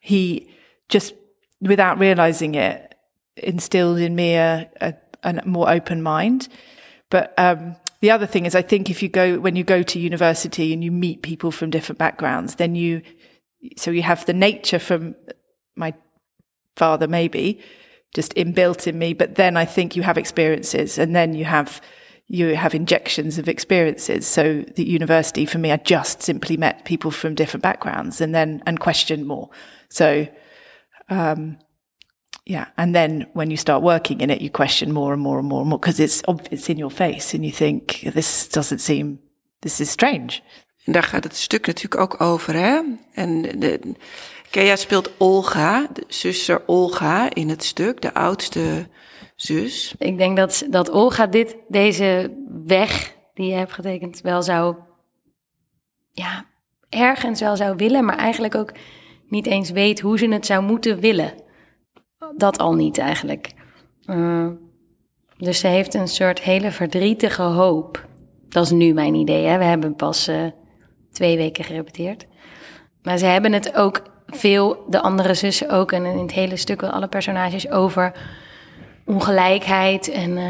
he 0.00 0.48
just 0.88 1.14
without 1.60 1.98
realizing 1.98 2.54
it, 2.54 2.94
instilled 3.36 3.98
in 3.98 4.14
me 4.14 4.34
a, 4.34 4.70
a, 4.80 4.94
a 5.22 5.46
more 5.46 5.70
open 5.70 6.02
mind. 6.02 6.48
But, 7.10 7.32
um, 7.38 7.76
the 8.00 8.10
other 8.10 8.26
thing 8.26 8.46
is, 8.46 8.56
I 8.56 8.62
think 8.62 8.90
if 8.90 9.00
you 9.00 9.08
go, 9.08 9.38
when 9.38 9.54
you 9.54 9.62
go 9.62 9.82
to 9.84 9.98
university 10.00 10.72
and 10.72 10.82
you 10.82 10.90
meet 10.90 11.22
people 11.22 11.52
from 11.52 11.70
different 11.70 12.00
backgrounds, 12.00 12.56
then 12.56 12.74
you, 12.74 13.00
so 13.76 13.92
you 13.92 14.02
have 14.02 14.26
the 14.26 14.32
nature 14.32 14.80
from 14.80 15.14
my 15.76 15.94
father, 16.74 17.06
maybe 17.06 17.60
just 18.12 18.34
inbuilt 18.34 18.88
in 18.88 18.98
me. 18.98 19.14
But 19.14 19.36
then 19.36 19.56
I 19.56 19.64
think 19.64 19.94
you 19.94 20.02
have 20.02 20.18
experiences 20.18 20.98
and 20.98 21.14
then 21.14 21.34
you 21.34 21.44
have, 21.44 21.80
you 22.26 22.56
have 22.56 22.74
injections 22.74 23.38
of 23.38 23.48
experiences. 23.48 24.26
So 24.26 24.64
the 24.76 24.84
university 24.84 25.46
for 25.46 25.58
me, 25.58 25.72
I 25.72 25.76
just 25.76 26.22
simply 26.22 26.56
met 26.56 26.84
people 26.84 27.10
from 27.10 27.34
different 27.34 27.62
backgrounds 27.62 28.20
and 28.20 28.34
then, 28.34 28.62
and 28.66 28.80
questioned 28.80 29.26
more. 29.26 29.50
So, 29.88 30.26
um, 31.08 31.58
yeah. 32.44 32.66
And 32.76 32.94
then 32.94 33.26
when 33.34 33.50
you 33.50 33.56
start 33.56 33.82
working 33.82 34.20
in 34.20 34.30
it, 34.30 34.40
you 34.40 34.50
question 34.50 34.92
more 34.92 35.12
and 35.12 35.22
more 35.22 35.38
and 35.38 35.48
more 35.48 35.60
and 35.60 35.70
more 35.70 35.78
because 35.78 36.00
it's 36.00 36.22
it's 36.50 36.68
in 36.68 36.78
your 36.78 36.90
face 36.90 37.34
and 37.34 37.44
you 37.44 37.52
think 37.52 38.00
this 38.14 38.48
doesn't 38.48 38.80
seem 38.80 39.20
this 39.60 39.80
is 39.80 39.90
strange. 39.90 40.40
En 40.84 40.92
daar 40.92 41.02
gaat 41.02 41.24
het 41.24 41.36
stuk 41.36 41.66
natuurlijk 41.66 42.00
ook 42.00 42.20
over, 42.20 42.54
hè? 42.54 42.80
En 43.14 43.42
de, 43.42 43.94
Keja 44.50 44.76
speelt 44.76 45.10
Olga, 45.18 45.86
de 45.92 46.04
zuster 46.08 46.62
Olga 46.66 47.34
in 47.34 47.48
het 47.48 47.64
stuk, 47.64 48.00
de 48.00 48.14
oudste 48.14 48.88
Ik 49.98 50.18
denk 50.18 50.36
dat, 50.36 50.66
dat 50.70 50.90
Olga 50.90 51.26
dit, 51.26 51.56
deze 51.68 52.36
weg 52.66 53.16
die 53.34 53.46
je 53.46 53.54
hebt 53.54 53.72
getekend 53.72 54.20
wel 54.20 54.42
zou, 54.42 54.76
ja, 56.12 56.44
ergens 56.88 57.40
wel 57.40 57.56
zou 57.56 57.76
willen, 57.76 58.04
maar 58.04 58.16
eigenlijk 58.16 58.54
ook 58.54 58.72
niet 59.28 59.46
eens 59.46 59.70
weet 59.70 60.00
hoe 60.00 60.18
ze 60.18 60.28
het 60.28 60.46
zou 60.46 60.62
moeten 60.62 61.00
willen. 61.00 61.32
Dat 62.36 62.58
al 62.58 62.74
niet 62.74 62.98
eigenlijk. 62.98 63.52
Uh, 64.06 64.48
dus 65.36 65.58
ze 65.58 65.66
heeft 65.66 65.94
een 65.94 66.08
soort 66.08 66.40
hele 66.40 66.70
verdrietige 66.70 67.42
hoop. 67.42 68.06
Dat 68.48 68.64
is 68.64 68.70
nu 68.70 68.92
mijn 68.92 69.14
idee. 69.14 69.58
We 69.58 69.64
hebben 69.64 69.94
pas 69.94 70.28
uh, 70.28 70.46
twee 71.12 71.36
weken 71.36 71.64
gerepeteerd. 71.64 72.26
Maar 73.02 73.18
ze 73.18 73.26
hebben 73.26 73.52
het 73.52 73.74
ook 73.74 74.02
veel, 74.26 74.84
de 74.88 75.00
andere 75.00 75.34
zussen 75.34 75.70
ook, 75.70 75.92
en 75.92 76.04
in 76.04 76.18
het 76.18 76.32
hele 76.32 76.56
stuk, 76.56 76.82
alle 76.82 77.08
personages, 77.08 77.70
over 77.70 78.12
ongelijkheid. 79.04 80.10
En 80.10 80.30
uh, 80.30 80.44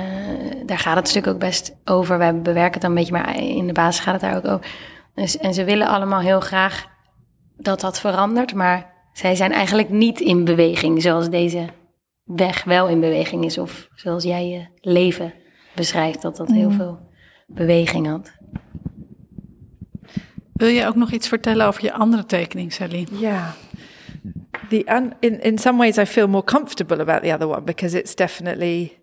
daar 0.67 0.79
gaat 0.79 0.97
het 0.97 1.09
stuk 1.09 1.27
ook 1.27 1.39
best 1.39 1.77
over. 1.85 2.19
We 2.19 2.33
bewerken 2.33 2.73
het 2.73 2.81
dan 2.81 2.91
een 2.91 2.97
beetje, 2.97 3.13
maar 3.13 3.37
in 3.39 3.67
de 3.67 3.73
basis 3.73 4.03
gaat 4.05 4.13
het 4.13 4.23
daar 4.23 4.37
ook 4.37 4.47
over. 4.47 4.67
Dus, 5.15 5.39
en 5.39 5.55
ze 5.55 5.65
willen 5.65 5.87
allemaal 5.87 6.21
heel 6.21 6.41
graag 6.41 6.87
dat 7.57 7.81
dat 7.81 8.01
verandert, 8.01 8.55
maar 8.55 8.91
zij 9.13 9.35
zijn 9.35 9.53
eigenlijk 9.53 9.89
niet 9.89 10.21
in 10.21 10.45
beweging 10.45 11.03
zoals 11.03 11.31
deze 11.31 11.69
weg 12.25 12.65
wel 12.65 12.89
in 12.89 13.01
beweging 13.01 13.45
is. 13.45 13.59
Of 13.59 13.89
zoals 13.95 14.23
jij 14.25 14.49
je 14.49 14.67
leven 14.81 15.35
beschrijft, 15.75 16.23
dat 16.23 16.37
dat 16.37 16.51
heel 16.51 16.71
Mm. 16.71 16.77
veel 16.77 16.99
beweging 17.47 18.07
had. 18.07 18.33
Wil 20.53 20.69
je 20.69 20.87
ook 20.87 20.95
nog 20.95 21.11
iets 21.11 21.29
vertellen 21.29 21.67
over 21.67 21.85
je 21.85 21.93
andere 21.93 22.25
tekening, 22.27 22.73
Sally? 22.73 23.07
Yeah. 23.11 23.49
The 24.71 24.87
un, 24.89 25.15
in 25.23 25.41
in 25.41 25.59
some 25.59 25.79
ways 25.79 25.99
I 25.99 26.05
feel 26.05 26.29
more 26.29 26.43
comfortable 26.43 27.01
about 27.01 27.23
the 27.23 27.31
other 27.31 27.49
one 27.49 27.65
because 27.65 27.95
it's 27.95 28.15
definitely 28.15 28.99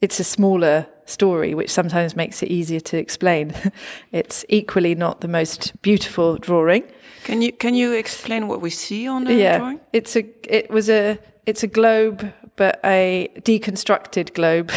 it's 0.00 0.18
a 0.18 0.24
smaller 0.24 0.86
story 1.04 1.54
which 1.54 1.70
sometimes 1.70 2.16
makes 2.16 2.42
it 2.42 2.48
easier 2.48 2.80
to 2.80 2.98
explain. 2.98 3.54
it's 4.12 4.44
equally 4.48 4.94
not 4.94 5.20
the 5.20 5.28
most 5.28 5.80
beautiful 5.82 6.36
drawing. 6.36 6.84
Can 7.24 7.40
you 7.40 7.52
can 7.52 7.74
you 7.74 7.92
explain 7.92 8.48
what 8.48 8.60
we 8.60 8.70
see 8.70 9.06
on 9.06 9.24
the 9.24 9.34
yeah. 9.34 9.58
drawing? 9.58 9.80
It's 9.92 10.16
a 10.16 10.24
it 10.44 10.70
was 10.70 10.90
a 10.90 11.18
it's 11.46 11.62
a 11.62 11.68
globe 11.68 12.32
but 12.56 12.80
a 12.84 13.28
deconstructed 13.40 14.34
globe. 14.34 14.72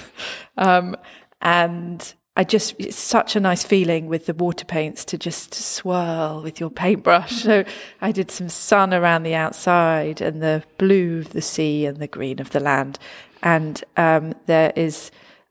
um 0.56 0.96
and 1.40 2.14
I 2.38 2.44
just 2.44 2.74
it's 2.78 2.98
such 2.98 3.34
a 3.34 3.40
nice 3.40 3.64
feeling 3.64 4.08
with 4.08 4.26
the 4.26 4.34
water 4.34 4.66
paints 4.66 5.06
to 5.06 5.16
just 5.16 5.54
swirl 5.54 6.42
with 6.42 6.60
your 6.60 6.70
paintbrush. 6.70 7.44
So 7.46 7.64
I 8.00 8.12
did 8.12 8.30
some 8.30 8.48
sun 8.48 8.92
around 8.92 9.22
the 9.22 9.34
outside 9.34 10.20
and 10.20 10.42
the 10.42 10.64
blue 10.78 11.20
of 11.20 11.30
the 11.30 11.40
sea 11.40 11.86
and 11.86 11.98
the 11.98 12.08
green 12.08 12.40
of 12.40 12.50
the 12.50 12.60
land. 12.60 12.98
And 13.42 13.82
um, 13.96 14.34
there 14.46 14.72
is 14.74 15.10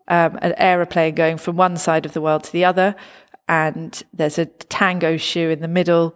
um, 0.10 0.38
an 0.42 0.54
aeroplane 0.58 1.16
going 1.16 1.38
from 1.38 1.56
one 1.56 1.78
side 1.78 2.06
of 2.06 2.14
the 2.14 2.22
world 2.22 2.44
to 2.44 2.52
the 2.52 2.66
other. 2.66 2.96
And 3.48 4.02
there's 4.14 4.38
a 4.38 4.46
tango 4.46 5.18
shoe 5.18 5.50
in 5.50 5.62
the 5.62 5.68
middle. 5.68 6.16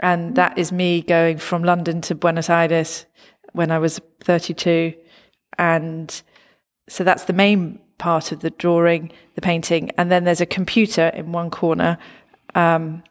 And 0.00 0.34
that 0.34 0.58
is 0.58 0.72
me 0.72 1.02
going 1.02 1.38
from 1.38 1.62
London 1.62 2.00
to 2.02 2.14
Buenos 2.14 2.50
Aires 2.50 3.06
when 3.52 3.70
I 3.70 3.78
was 3.78 4.00
32. 4.24 4.94
And 5.58 6.22
so 6.88 7.04
that's 7.04 7.24
the 7.24 7.32
main 7.32 7.78
part 8.02 8.32
of 8.32 8.40
the 8.40 8.50
drawing, 8.50 9.12
the 9.36 9.40
painting, 9.40 9.92
and 9.96 10.10
then 10.10 10.24
there's 10.24 10.40
a 10.40 10.46
computer 10.46 11.12
in 11.14 11.30
one 11.30 11.50
corner, 11.50 11.98
um, 12.56 13.04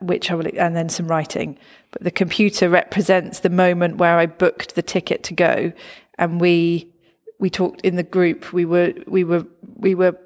which 0.00 0.28
I 0.28 0.34
will, 0.34 0.48
and 0.58 0.74
then 0.74 0.88
some 0.88 1.06
writing. 1.06 1.56
But 1.92 2.02
the 2.02 2.10
computer 2.10 2.68
represents 2.68 3.38
the 3.38 3.48
moment 3.48 3.98
where 3.98 4.18
I 4.18 4.26
booked 4.26 4.74
the 4.74 4.82
ticket 4.82 5.22
to 5.22 5.34
go, 5.34 5.72
and 6.18 6.40
we 6.40 6.92
we 7.38 7.48
talked 7.48 7.80
in 7.82 7.94
the 7.94 8.02
group. 8.02 8.52
We 8.52 8.64
were 8.64 8.92
we 9.06 9.22
were 9.22 9.46
we 9.76 9.94
were 9.94 10.18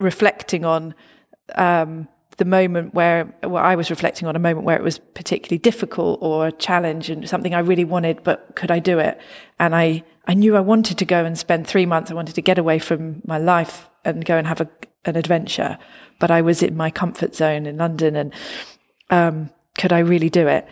reflecting 0.00 0.64
on 0.64 0.92
um, 1.54 2.08
the 2.38 2.44
moment 2.44 2.94
where 2.94 3.34
well, 3.42 3.62
I 3.62 3.74
was 3.74 3.90
reflecting 3.90 4.26
on 4.26 4.36
a 4.36 4.38
moment 4.38 4.64
where 4.64 4.76
it 4.76 4.82
was 4.82 4.98
particularly 4.98 5.58
difficult 5.58 6.20
or 6.22 6.46
a 6.46 6.52
challenge 6.52 7.10
and 7.10 7.28
something 7.28 7.52
I 7.52 7.58
really 7.58 7.84
wanted, 7.84 8.22
but 8.22 8.54
could 8.54 8.70
I 8.70 8.78
do 8.78 8.98
it? 8.98 9.20
And 9.58 9.74
I, 9.74 10.04
I 10.26 10.34
knew 10.34 10.56
I 10.56 10.60
wanted 10.60 10.98
to 10.98 11.04
go 11.04 11.24
and 11.24 11.36
spend 11.36 11.66
three 11.66 11.84
months. 11.84 12.10
I 12.10 12.14
wanted 12.14 12.36
to 12.36 12.42
get 12.42 12.56
away 12.56 12.78
from 12.78 13.22
my 13.26 13.38
life 13.38 13.90
and 14.04 14.24
go 14.24 14.36
and 14.36 14.46
have 14.46 14.60
a, 14.60 14.68
an 15.04 15.16
adventure, 15.16 15.78
but 16.20 16.30
I 16.30 16.40
was 16.40 16.62
in 16.62 16.76
my 16.76 16.90
comfort 16.90 17.34
zone 17.34 17.66
in 17.66 17.76
London 17.76 18.14
and, 18.16 18.32
um, 19.10 19.50
could 19.76 19.92
I 19.92 19.98
really 19.98 20.30
do 20.30 20.46
it? 20.46 20.66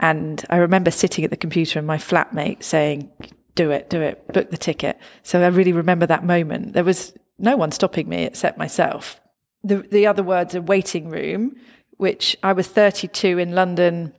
And 0.00 0.44
I 0.50 0.56
remember 0.56 0.90
sitting 0.90 1.24
at 1.24 1.30
the 1.30 1.36
computer 1.36 1.78
and 1.78 1.86
my 1.86 1.98
flatmate 1.98 2.64
saying, 2.64 3.10
do 3.54 3.70
it, 3.70 3.88
do 3.90 4.00
it, 4.00 4.26
book 4.32 4.50
the 4.50 4.56
ticket. 4.56 4.98
So 5.22 5.40
I 5.40 5.48
really 5.48 5.72
remember 5.72 6.06
that 6.06 6.24
moment. 6.24 6.72
There 6.72 6.82
was 6.82 7.14
no 7.38 7.56
one 7.56 7.70
stopping 7.70 8.08
me 8.08 8.24
except 8.24 8.58
myself 8.58 9.20
the 9.64 9.78
the 9.90 10.06
other 10.06 10.22
words 10.22 10.54
are 10.54 10.62
waiting 10.62 11.08
room, 11.08 11.56
which 11.96 12.36
I 12.42 12.52
was 12.52 12.66
32 12.68 13.38
in 13.38 13.54
London. 13.54 14.14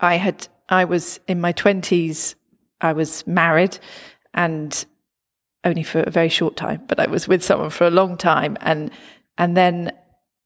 I 0.00 0.16
had 0.16 0.48
I 0.68 0.84
was 0.84 1.20
in 1.26 1.40
my 1.40 1.52
20s. 1.52 2.34
I 2.80 2.92
was 2.92 3.26
married, 3.26 3.78
and 4.32 4.84
only 5.64 5.82
for 5.82 6.00
a 6.00 6.10
very 6.10 6.28
short 6.28 6.56
time, 6.56 6.82
but 6.86 7.00
I 7.00 7.06
was 7.06 7.26
with 7.26 7.42
someone 7.42 7.70
for 7.70 7.86
a 7.86 7.90
long 7.90 8.16
time, 8.16 8.56
and 8.60 8.90
and 9.38 9.56
then 9.56 9.92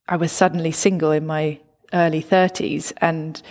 I 0.08 0.16
was 0.16 0.32
suddenly 0.32 0.72
single 0.72 1.12
in 1.12 1.26
my 1.26 1.60
early 1.92 2.22
30s, 2.22 2.92
and. 2.98 3.42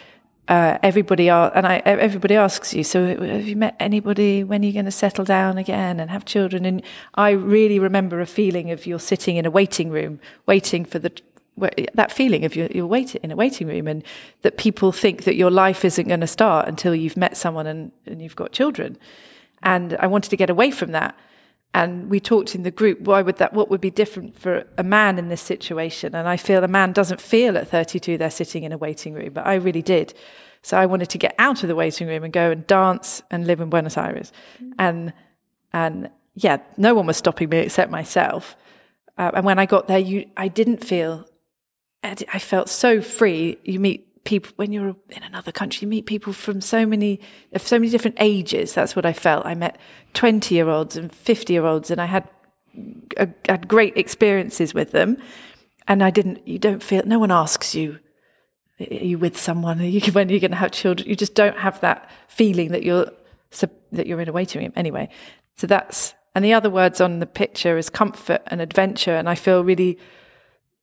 Uh, 0.48 0.78
everybody 0.82 1.30
are, 1.30 1.52
and 1.54 1.68
I, 1.68 1.78
everybody 1.86 2.36
asks 2.36 2.74
you. 2.74 2.84
So, 2.84 3.06
have 3.06 3.48
you 3.48 3.58
met 3.58 3.76
anybody? 3.80 4.46
When 4.46 4.64
are 4.64 4.66
you 4.66 4.72
going 4.72 4.86
to 4.86 4.92
settle 4.92 5.26
down 5.26 5.58
again 5.58 6.00
and 6.00 6.10
have 6.10 6.24
children? 6.24 6.64
And 6.64 6.82
I 7.16 7.32
really 7.32 7.80
remember 7.80 8.22
a 8.22 8.26
feeling 8.26 8.72
of 8.72 8.86
you're 8.86 9.00
sitting 9.00 9.36
in 9.36 9.46
a 9.46 9.52
waiting 9.52 9.90
room, 9.90 10.22
waiting 10.46 10.86
for 10.86 11.00
the 11.00 11.12
that 11.94 12.12
feeling 12.12 12.46
of 12.46 12.56
you're, 12.56 12.68
you're 12.68 12.86
waiting 12.86 13.20
in 13.24 13.32
a 13.32 13.36
waiting 13.36 13.68
room, 13.68 13.88
and 13.88 14.04
that 14.44 14.58
people 14.58 14.92
think 14.92 15.24
that 15.24 15.36
your 15.36 15.52
life 15.52 15.84
isn't 15.84 16.08
going 16.08 16.22
to 16.22 16.28
start 16.28 16.68
until 16.68 16.96
you've 16.96 17.18
met 17.18 17.36
someone 17.36 17.68
and, 17.68 17.92
and 18.06 18.22
you've 18.22 18.36
got 18.36 18.52
children. 18.52 18.98
And 19.64 19.98
I 20.00 20.08
wanted 20.08 20.30
to 20.30 20.38
get 20.38 20.50
away 20.50 20.72
from 20.72 20.92
that. 20.92 21.18
And 21.78 22.10
we 22.10 22.20
talked 22.20 22.56
in 22.56 22.64
the 22.64 22.72
group, 22.72 23.02
why 23.02 23.22
would 23.22 23.38
that, 23.38 23.54
what 23.54 23.70
would 23.70 23.82
be 23.82 23.92
different 23.92 24.36
for 24.36 24.66
a 24.80 24.84
man 24.84 25.20
in 25.20 25.30
this 25.30 25.42
situation? 25.42 26.16
And 26.16 26.28
I 26.28 26.36
feel 26.36 26.64
a 26.64 26.68
man 26.68 26.92
doesn't 26.92 27.22
feel 27.22 27.56
at 27.56 27.68
32 27.68 28.18
they're 28.18 28.32
sitting 28.32 28.64
in 28.64 28.72
a 28.72 28.80
waiting 28.80 29.14
room, 29.14 29.32
but 29.32 29.46
I 29.46 29.54
really 29.54 29.84
did. 29.84 30.16
So 30.64 30.76
I 30.76 30.88
wanted 30.88 31.12
to 31.12 31.20
get 31.20 31.36
out 31.38 31.62
of 31.62 31.70
the 31.70 31.76
waiting 31.76 32.08
room 32.08 32.24
and 32.24 32.34
go 32.34 32.50
and 32.50 32.66
dance 32.66 33.22
and 33.30 33.46
live 33.46 33.62
in 33.62 33.70
Buenos 33.70 33.96
Aires. 33.96 34.32
And, 34.80 35.14
and 35.72 36.10
yeah, 36.34 36.58
no 36.78 36.96
one 36.96 37.06
was 37.06 37.18
stopping 37.18 37.50
me 37.50 37.60
except 37.60 37.92
myself. 37.92 38.58
Uh, 39.16 39.30
and 39.36 39.46
when 39.46 39.60
I 39.60 39.68
got 39.68 39.88
there, 39.88 40.00
you, 40.00 40.26
I 40.36 40.48
didn't 40.48 40.84
feel, 40.84 41.30
I 42.02 42.40
felt 42.40 42.70
so 42.70 43.02
free. 43.04 43.60
You 43.64 43.80
meet 43.80 44.17
people 44.28 44.52
when 44.58 44.74
you're 44.74 44.96
in 45.10 45.24
another 45.24 45.54
country, 45.54 45.86
you 45.86 45.88
meet 45.88 46.06
people 46.06 46.34
from 46.34 46.60
so 46.60 46.86
many, 46.86 47.22
of 47.54 47.62
so 47.66 47.80
many 47.80 47.90
different 47.90 48.18
ages. 48.20 48.74
That's 48.74 48.94
what 48.94 49.06
I 49.06 49.14
felt. 49.14 49.46
I 49.46 49.56
met 49.56 49.80
20 50.14 50.54
year 50.54 50.68
olds 50.68 50.98
and 50.98 51.12
50 51.12 51.54
year 51.54 51.66
olds 51.66 51.90
and 51.90 52.02
I 52.02 52.06
had, 52.06 52.28
uh, 53.16 53.28
had 53.48 53.70
great 53.70 53.96
experiences 53.96 54.74
with 54.74 54.92
them. 54.92 55.18
And 55.88 56.04
I 56.04 56.10
didn't, 56.10 56.46
you 56.46 56.60
don't 56.60 56.84
feel, 56.84 57.04
no 57.06 57.20
one 57.20 57.32
asks 57.32 57.74
you, 57.74 58.00
are 58.82 58.94
you 58.94 59.18
with 59.18 59.38
someone? 59.38 59.80
Are 59.80 59.86
you, 59.86 60.02
when 60.12 60.28
you're 60.28 60.42
going 60.42 60.52
to 60.52 60.58
have 60.58 60.72
children? 60.72 61.08
You 61.08 61.16
just 61.16 61.34
don't 61.34 61.58
have 61.58 61.80
that 61.80 62.12
feeling 62.28 62.74
that 62.74 62.84
you're, 62.84 63.10
that 63.94 64.08
you're 64.08 64.20
in 64.20 64.28
a 64.28 64.34
waiting 64.34 64.62
room. 64.62 64.74
Anyway, 64.76 65.08
so 65.56 65.68
that's, 65.68 66.14
and 66.36 66.44
the 66.44 66.54
other 66.54 66.70
words 66.70 67.00
on 67.00 67.20
the 67.20 67.26
picture 67.26 67.78
is 67.78 67.90
comfort 67.90 68.42
and 68.48 68.60
adventure. 68.60 69.16
And 69.16 69.30
I 69.30 69.36
feel 69.36 69.64
really 69.64 69.98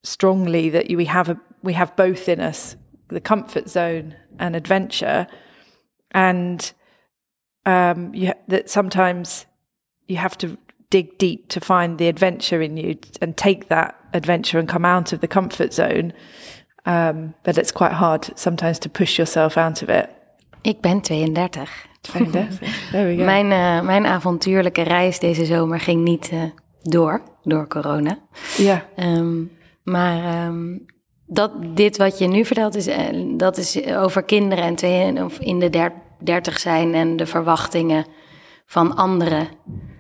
strongly 0.02 0.70
that 0.70 0.88
we 0.88 1.04
have 1.04 1.28
a 1.28 1.38
we 1.62 1.72
have 1.72 1.96
both 1.96 2.28
in 2.28 2.40
us 2.40 2.76
the 3.08 3.20
comfort 3.20 3.68
zone 3.68 4.14
and 4.38 4.56
adventure 4.56 5.26
and 6.10 6.72
um, 7.66 8.14
you, 8.14 8.32
that 8.48 8.70
sometimes 8.70 9.46
you 10.06 10.16
have 10.16 10.36
to 10.38 10.56
dig 10.90 11.18
deep 11.18 11.48
to 11.48 11.60
find 11.60 11.98
the 11.98 12.08
adventure 12.08 12.62
in 12.62 12.76
you 12.76 12.96
and 13.20 13.36
take 13.36 13.68
that 13.68 13.94
adventure 14.12 14.58
and 14.58 14.68
come 14.68 14.84
out 14.84 15.12
of 15.12 15.20
the 15.20 15.28
comfort 15.28 15.72
zone. 15.72 16.12
Um, 16.86 17.34
but 17.42 17.58
it's 17.58 17.72
quite 17.72 17.92
hard 17.92 18.30
sometimes 18.38 18.78
to 18.80 18.88
push 18.88 19.18
yourself 19.18 19.56
out 19.56 19.82
of 19.82 19.88
it. 19.88 20.10
Ik 20.62 20.80
ben 20.80 21.00
32. 21.00 21.86
32. 22.02 22.90
There 22.90 23.06
we 23.06 23.16
go. 23.16 23.24
Mijn, 23.24 23.50
uh, 23.50 23.80
mijn 23.86 24.06
avontuurlijke 24.06 24.82
reis 24.82 25.18
deze 25.18 25.44
zomer 25.44 25.80
ging 25.80 26.04
niet 26.04 26.30
uh, 26.32 26.42
door, 26.82 27.22
door 27.42 27.68
corona. 27.68 28.18
Ja. 28.56 28.84
Um, 28.96 29.50
maar 29.82 30.46
um, 30.46 30.86
dat, 31.26 31.76
dit 31.76 31.96
wat 31.96 32.18
je 32.18 32.26
nu 32.26 32.44
vertelt, 32.44 32.74
is, 32.74 32.88
uh, 32.88 33.36
dat 33.36 33.56
is 33.56 33.86
over 33.86 34.22
kinderen 34.22 34.76
en 34.76 35.24
of 35.24 35.38
in 35.38 35.58
de 35.58 35.70
der, 35.70 35.92
dertig 36.20 36.58
zijn 36.58 36.94
en 36.94 37.16
de 37.16 37.26
verwachtingen 37.26 38.06
van 38.66 38.96
anderen. 38.96 39.48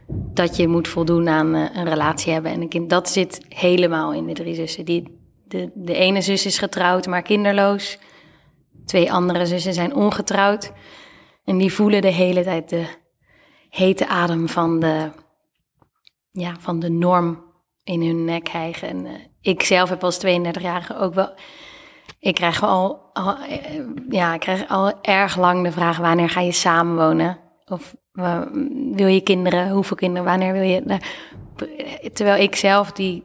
Dat 0.08 0.56
je 0.56 0.68
moet 0.68 0.88
voldoen 0.88 1.28
aan 1.28 1.54
een 1.54 1.88
relatie 1.88 2.32
hebben 2.32 2.52
en 2.52 2.60
een 2.60 2.68
kind. 2.68 2.90
Dat 2.90 3.08
zit 3.08 3.46
helemaal 3.48 4.12
in 4.12 4.26
de 4.26 4.32
drie 4.32 4.54
zussen. 4.54 4.84
Die, 4.84 5.20
de, 5.44 5.70
de 5.74 5.94
ene 5.94 6.20
zus 6.20 6.46
is 6.46 6.58
getrouwd, 6.58 7.06
maar 7.06 7.22
kinderloos. 7.22 7.98
Twee 8.84 9.12
andere 9.12 9.46
zussen 9.46 9.74
zijn 9.74 9.94
ongetrouwd. 9.94 10.72
En 11.44 11.58
die 11.58 11.72
voelen 11.72 12.02
de 12.02 12.08
hele 12.08 12.42
tijd 12.42 12.68
de 12.68 12.86
hete 13.70 14.06
adem 14.06 14.48
van 14.48 14.80
de, 14.80 15.10
ja, 16.30 16.56
van 16.58 16.78
de 16.78 16.90
norm 16.90 17.44
in 17.84 18.02
hun 18.02 18.24
nek 18.24 18.48
hijgen. 18.48 18.88
En 18.88 19.06
uh, 19.06 19.12
ik 19.44 19.62
zelf 19.62 19.88
heb 19.88 20.04
als 20.04 20.26
32-jarige 20.26 20.96
ook 20.96 21.14
wel. 21.14 21.34
Ik 22.18 22.34
krijg 22.34 22.62
al, 22.62 23.10
al, 23.12 23.36
ja, 24.08 24.34
ik 24.34 24.40
krijg 24.40 24.68
al 24.68 25.00
erg 25.02 25.36
lang 25.36 25.64
de 25.64 25.72
vraag: 25.72 25.96
wanneer 25.96 26.28
ga 26.28 26.40
je 26.40 26.52
samenwonen? 26.52 27.38
Of 27.64 27.96
uh, 28.12 28.42
wil 28.92 29.06
je 29.06 29.20
kinderen? 29.20 29.70
Hoeveel 29.70 29.96
kinderen? 29.96 30.24
Wanneer 30.24 30.52
wil 30.52 30.62
je? 30.62 30.82
Uh, 30.86 32.10
terwijl 32.12 32.42
ik 32.42 32.56
zelf 32.56 32.92
die 32.92 33.24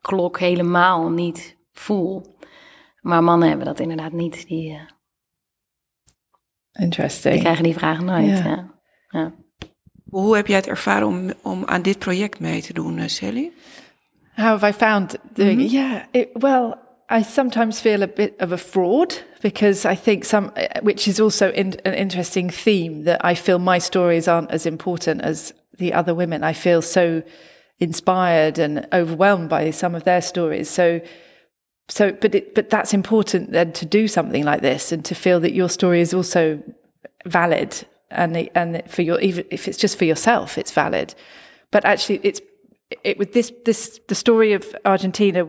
klok 0.00 0.38
helemaal 0.38 1.10
niet 1.10 1.56
voel. 1.72 2.36
Maar 3.00 3.22
mannen 3.22 3.48
hebben 3.48 3.66
dat 3.66 3.80
inderdaad 3.80 4.12
niet. 4.12 4.46
Die, 4.46 4.70
uh, 4.72 4.80
Interesting. 6.72 7.34
die 7.34 7.42
krijgen 7.42 7.64
die 7.64 7.74
vragen 7.74 8.04
nooit. 8.04 8.38
Ja. 8.38 8.44
Ja. 8.44 8.74
Ja. 9.08 9.34
Hoe 10.08 10.36
heb 10.36 10.46
jij 10.46 10.56
het 10.56 10.68
ervaren 10.68 11.06
om, 11.06 11.32
om 11.42 11.64
aan 11.64 11.82
dit 11.82 11.98
project 11.98 12.40
mee 12.40 12.62
te 12.62 12.72
doen, 12.72 12.98
uh, 12.98 13.06
Sally? 13.06 13.52
How 14.36 14.52
have 14.52 14.64
I 14.64 14.72
found 14.72 15.16
doing 15.34 15.60
it? 15.60 15.64
Mm-hmm. 15.64 15.74
Yeah, 15.74 16.06
it, 16.12 16.32
well, 16.40 16.80
I 17.08 17.22
sometimes 17.22 17.80
feel 17.80 18.02
a 18.02 18.08
bit 18.08 18.36
of 18.40 18.52
a 18.52 18.58
fraud 18.58 19.14
because 19.42 19.84
I 19.84 19.94
think 19.94 20.24
some, 20.24 20.52
which 20.82 21.06
is 21.06 21.20
also 21.20 21.50
in, 21.52 21.74
an 21.84 21.94
interesting 21.94 22.50
theme 22.50 23.04
that 23.04 23.24
I 23.24 23.34
feel 23.34 23.58
my 23.58 23.78
stories 23.78 24.26
aren't 24.26 24.50
as 24.50 24.66
important 24.66 25.20
as 25.20 25.52
the 25.78 25.92
other 25.92 26.14
women. 26.14 26.42
I 26.42 26.52
feel 26.52 26.82
so 26.82 27.22
inspired 27.78 28.58
and 28.58 28.86
overwhelmed 28.92 29.48
by 29.48 29.70
some 29.70 29.94
of 29.94 30.04
their 30.04 30.22
stories. 30.22 30.70
So, 30.70 31.00
so, 31.88 32.12
but 32.12 32.34
it, 32.34 32.54
but 32.54 32.70
that's 32.70 32.94
important 32.94 33.52
then 33.52 33.72
to 33.72 33.84
do 33.84 34.08
something 34.08 34.44
like 34.44 34.62
this 34.62 34.90
and 34.90 35.04
to 35.04 35.14
feel 35.14 35.40
that 35.40 35.52
your 35.52 35.68
story 35.68 36.00
is 36.00 36.14
also 36.14 36.62
valid 37.26 37.86
and 38.10 38.48
and 38.54 38.82
for 38.88 39.02
your 39.02 39.20
even 39.20 39.44
if 39.50 39.68
it's 39.68 39.76
just 39.76 39.98
for 39.98 40.04
yourself, 40.04 40.56
it's 40.56 40.72
valid. 40.72 41.14
But 41.70 41.84
actually, 41.84 42.20
it's 42.22 42.40
it 43.02 43.18
with 43.18 43.32
this 43.32 43.52
this 43.64 44.00
the 44.08 44.14
story 44.14 44.52
of 44.52 44.74
Argentina 44.84 45.46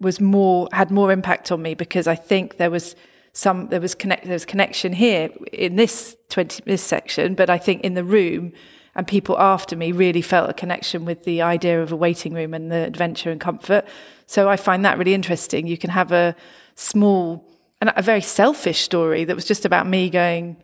was 0.00 0.20
more 0.20 0.68
had 0.72 0.90
more 0.90 1.12
impact 1.12 1.50
on 1.50 1.62
me 1.62 1.74
because 1.74 2.06
I 2.06 2.14
think 2.14 2.56
there 2.56 2.70
was 2.70 2.94
some 3.32 3.68
there 3.68 3.80
was 3.80 3.94
connect 3.94 4.24
there 4.24 4.32
was 4.32 4.44
connection 4.44 4.92
here 4.92 5.30
in 5.52 5.76
this 5.76 6.16
twenty 6.28 6.62
this 6.64 6.82
section, 6.82 7.34
but 7.34 7.50
I 7.50 7.58
think 7.58 7.82
in 7.82 7.94
the 7.94 8.04
room 8.04 8.52
and 8.94 9.06
people 9.06 9.38
after 9.38 9.76
me 9.76 9.92
really 9.92 10.22
felt 10.22 10.48
a 10.48 10.54
connection 10.54 11.04
with 11.04 11.24
the 11.24 11.42
idea 11.42 11.82
of 11.82 11.92
a 11.92 11.96
waiting 11.96 12.32
room 12.32 12.54
and 12.54 12.72
the 12.72 12.86
adventure 12.86 13.30
and 13.30 13.40
comfort. 13.40 13.84
So 14.26 14.48
I 14.48 14.56
find 14.56 14.84
that 14.84 14.96
really 14.96 15.12
interesting. 15.12 15.66
You 15.66 15.76
can 15.76 15.90
have 15.90 16.12
a 16.12 16.34
small 16.74 17.46
and 17.80 17.92
a 17.94 18.02
very 18.02 18.22
selfish 18.22 18.80
story 18.80 19.24
that 19.24 19.36
was 19.36 19.44
just 19.44 19.66
about 19.66 19.86
me 19.86 20.08
going 20.08 20.56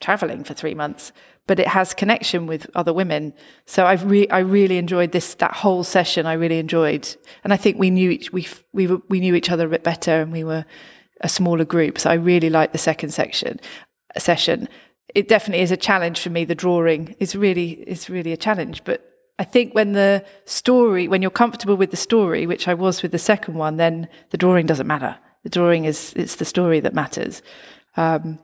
traveling 0.00 0.44
for 0.44 0.54
three 0.54 0.74
months, 0.74 1.12
but 1.46 1.58
it 1.58 1.68
has 1.68 1.94
connection 1.94 2.46
with 2.46 2.70
other 2.74 2.92
women. 2.92 3.32
So 3.66 3.86
I've 3.86 4.08
re- 4.08 4.28
I 4.28 4.40
really 4.40 4.78
enjoyed 4.78 5.12
this 5.12 5.34
that 5.34 5.54
whole 5.54 5.84
session. 5.84 6.26
I 6.26 6.34
really 6.34 6.58
enjoyed, 6.58 7.16
and 7.44 7.52
I 7.52 7.56
think 7.56 7.78
we 7.78 7.90
knew 7.90 8.10
each 8.10 8.32
we 8.32 8.46
we 8.72 8.86
were, 8.86 9.00
we 9.08 9.20
knew 9.20 9.34
each 9.34 9.50
other 9.50 9.66
a 9.66 9.70
bit 9.70 9.84
better, 9.84 10.20
and 10.20 10.32
we 10.32 10.44
were 10.44 10.64
a 11.20 11.28
smaller 11.28 11.64
group. 11.64 11.98
So 11.98 12.10
I 12.10 12.14
really 12.14 12.50
liked 12.50 12.72
the 12.72 12.78
second 12.78 13.10
section 13.10 13.60
session. 14.16 14.68
It 15.14 15.26
definitely 15.26 15.62
is 15.62 15.72
a 15.72 15.76
challenge 15.76 16.20
for 16.20 16.30
me. 16.30 16.44
The 16.44 16.54
drawing 16.54 17.16
is 17.18 17.34
really 17.34 17.70
is 17.70 18.10
really 18.10 18.32
a 18.32 18.36
challenge, 18.36 18.84
but 18.84 19.04
I 19.38 19.44
think 19.44 19.74
when 19.74 19.92
the 19.92 20.24
story, 20.44 21.06
when 21.06 21.22
you're 21.22 21.30
comfortable 21.30 21.76
with 21.76 21.90
the 21.90 21.96
story, 21.96 22.46
which 22.46 22.66
I 22.66 22.74
was 22.74 23.02
with 23.02 23.12
the 23.12 23.18
second 23.18 23.54
one, 23.54 23.76
then 23.76 24.08
the 24.30 24.36
drawing 24.36 24.66
doesn't 24.66 24.86
matter. 24.86 25.16
The 25.44 25.50
drawing 25.50 25.84
is 25.84 26.12
it's 26.16 26.36
the 26.36 26.44
story 26.44 26.80
that 26.80 26.92
matters. 26.92 27.40
Um, 27.96 28.40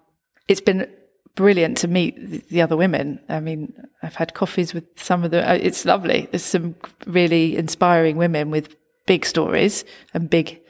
it's 0.46 0.60
been 0.60 0.88
brilliant 1.34 1.76
to 1.78 1.88
meet 1.88 2.48
the 2.48 2.62
other 2.62 2.76
women. 2.76 3.20
I 3.28 3.40
mean, 3.40 3.72
I've 4.02 4.14
had 4.16 4.34
coffees 4.34 4.72
with 4.74 4.84
some 4.96 5.24
of 5.24 5.30
them. 5.30 5.48
Uh, 5.48 5.58
it's 5.60 5.84
lovely. 5.84 6.28
There's 6.30 6.44
some 6.44 6.76
really 7.06 7.56
inspiring 7.56 8.16
women 8.16 8.50
with 8.50 8.76
big 9.06 9.26
stories 9.26 9.84
and 10.12 10.30
big, 10.30 10.60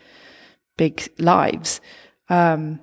big 0.77 1.09
lives. 1.18 1.81
Um, 2.29 2.81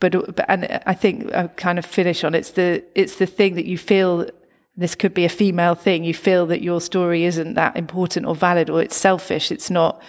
but, 0.00 0.14
uh, 0.14 0.22
but 0.34 0.44
and 0.48 0.64
uh, 0.64 0.80
I 0.86 0.94
think 0.94 1.32
I 1.32 1.46
kind 1.48 1.78
of 1.78 1.86
finish 1.86 2.24
on 2.24 2.34
it's 2.34 2.50
the 2.50 2.84
it's 2.94 3.16
the 3.16 3.26
thing 3.26 3.54
that 3.54 3.66
you 3.66 3.78
feel. 3.78 4.26
This 4.74 4.94
could 4.94 5.12
be 5.12 5.26
a 5.26 5.28
female 5.28 5.74
thing. 5.74 6.02
You 6.02 6.14
feel 6.14 6.46
that 6.46 6.62
your 6.62 6.80
story 6.80 7.24
isn't 7.24 7.54
that 7.54 7.76
important 7.76 8.26
or 8.26 8.34
valid, 8.34 8.70
or 8.70 8.82
it's 8.82 8.96
selfish. 8.96 9.52
It's 9.52 9.70
not 9.70 10.02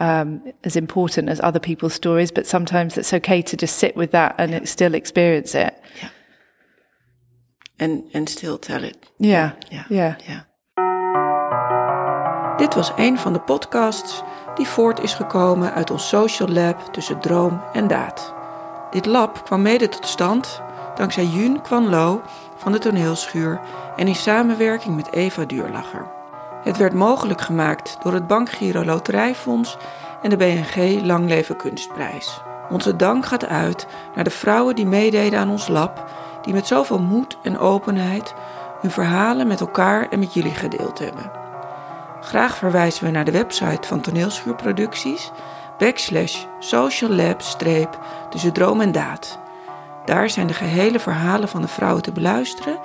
um, 0.00 0.42
as 0.64 0.76
important 0.76 1.28
as 1.28 1.40
other 1.40 1.60
people's 1.60 1.94
stories, 1.94 2.32
but 2.32 2.46
sometimes 2.46 2.96
it's 2.96 3.12
okay 3.12 3.42
to 3.42 3.56
just 3.56 3.76
sit 3.76 3.94
with 3.96 4.10
that 4.10 4.34
and 4.38 4.68
still 4.68 4.94
experience 4.94 5.54
it. 5.54 5.74
Yeah. 6.00 6.08
And, 7.78 8.04
and 8.14 8.28
still 8.28 8.58
tell 8.58 8.84
it. 8.84 8.96
Yeah. 9.18 9.52
Ja. 9.70 9.84
Yeah. 9.88 10.16
ja. 10.26 10.48
Dit 12.56 12.74
was 12.74 12.92
een 12.96 13.18
van 13.18 13.32
de 13.32 13.40
podcasts 13.40 14.22
die 14.54 14.66
voort 14.66 15.00
is 15.00 15.14
gekomen 15.14 15.72
uit 15.72 15.90
ons 15.90 16.08
social 16.08 16.48
lab 16.48 16.92
tussen 16.92 17.20
droom 17.20 17.62
en 17.72 17.86
daad. 17.86 18.34
Dit 18.90 19.06
lab 19.06 19.44
kwam 19.44 19.62
mede 19.62 19.88
tot 19.88 20.06
stand 20.06 20.62
dankzij 20.94 21.24
Jun 21.24 21.62
Kwan 21.62 21.88
Lo 21.88 22.22
van 22.56 22.72
de 22.72 22.78
toneelschuur 22.78 23.60
en 23.96 24.08
in 24.08 24.14
samenwerking 24.14 24.96
met 24.96 25.12
Eva 25.12 25.44
Duurlacher. 25.44 26.19
Het 26.62 26.76
werd 26.76 26.92
mogelijk 26.92 27.40
gemaakt 27.40 27.98
door 28.02 28.12
het 28.12 28.26
Bankgiro 28.26 28.84
Loterijfonds 28.84 29.76
en 30.22 30.30
de 30.30 30.36
BNG 30.36 31.02
Langleven 31.02 31.56
Kunstprijs. 31.56 32.40
Onze 32.70 32.96
dank 32.96 33.26
gaat 33.26 33.46
uit 33.46 33.86
naar 34.14 34.24
de 34.24 34.30
vrouwen 34.30 34.74
die 34.74 34.86
meededen 34.86 35.38
aan 35.38 35.50
ons 35.50 35.68
lab, 35.68 36.10
die 36.42 36.54
met 36.54 36.66
zoveel 36.66 37.00
moed 37.00 37.38
en 37.42 37.58
openheid 37.58 38.34
hun 38.80 38.90
verhalen 38.90 39.46
met 39.46 39.60
elkaar 39.60 40.08
en 40.08 40.18
met 40.18 40.34
jullie 40.34 40.54
gedeeld 40.54 40.98
hebben. 40.98 41.30
Graag 42.20 42.56
verwijzen 42.56 43.04
we 43.04 43.10
naar 43.10 43.24
de 43.24 43.30
website 43.30 43.88
van 43.88 44.00
Toneelschuurproducties, 44.00 45.30
backslash 45.78 46.44
social 46.58 47.10
lab 47.10 47.40
streep 47.40 47.98
tussen 48.30 48.52
droom 48.52 48.80
en 48.80 48.92
daad. 48.92 49.38
Daar 50.04 50.30
zijn 50.30 50.46
de 50.46 50.54
gehele 50.54 50.98
verhalen 50.98 51.48
van 51.48 51.62
de 51.62 51.68
vrouwen 51.68 52.02
te 52.02 52.12
beluisteren 52.12 52.78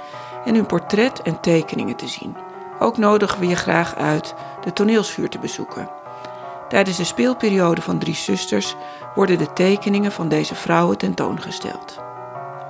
en 0.45 0.55
hun 0.55 0.65
portret 0.65 1.21
en 1.21 1.39
tekeningen 1.39 1.95
te 1.95 2.07
zien. 2.07 2.35
Ook 2.79 2.97
nodigen 2.97 3.39
we 3.39 3.47
je 3.47 3.55
graag 3.55 3.95
uit 3.95 4.33
de 4.63 4.73
toneelschuur 4.73 5.29
te 5.29 5.39
bezoeken. 5.39 5.89
Tijdens 6.69 6.97
de 6.97 7.03
speelperiode 7.03 7.81
van 7.81 7.97
Drie 7.97 8.15
Zusters 8.15 8.75
worden 9.15 9.37
de 9.37 9.53
tekeningen 9.53 10.11
van 10.11 10.27
deze 10.27 10.55
vrouwen 10.55 10.97
tentoongesteld. 10.97 11.97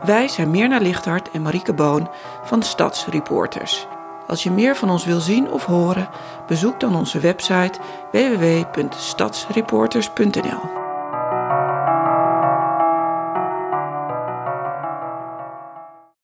Wij 0.04 0.28
zijn 0.28 0.52
Mirna 0.52 0.78
Lichthart 0.78 1.32
en 1.32 1.42
Marieke 1.42 1.74
Boon 1.74 2.10
van 2.44 2.64
Stadsreporters. 2.64 3.88
Als 4.28 4.44
je 4.44 4.52
meer 4.52 4.76
van 4.76 4.90
ons 4.90 5.06
wil 5.06 5.20
zien 5.20 5.52
of 5.52 5.66
horen, 5.66 6.10
bezoek 6.48 6.80
dan 6.80 6.96
onze 6.96 7.20
website 7.20 7.80
www.stadsreporters.nl. 8.12 10.85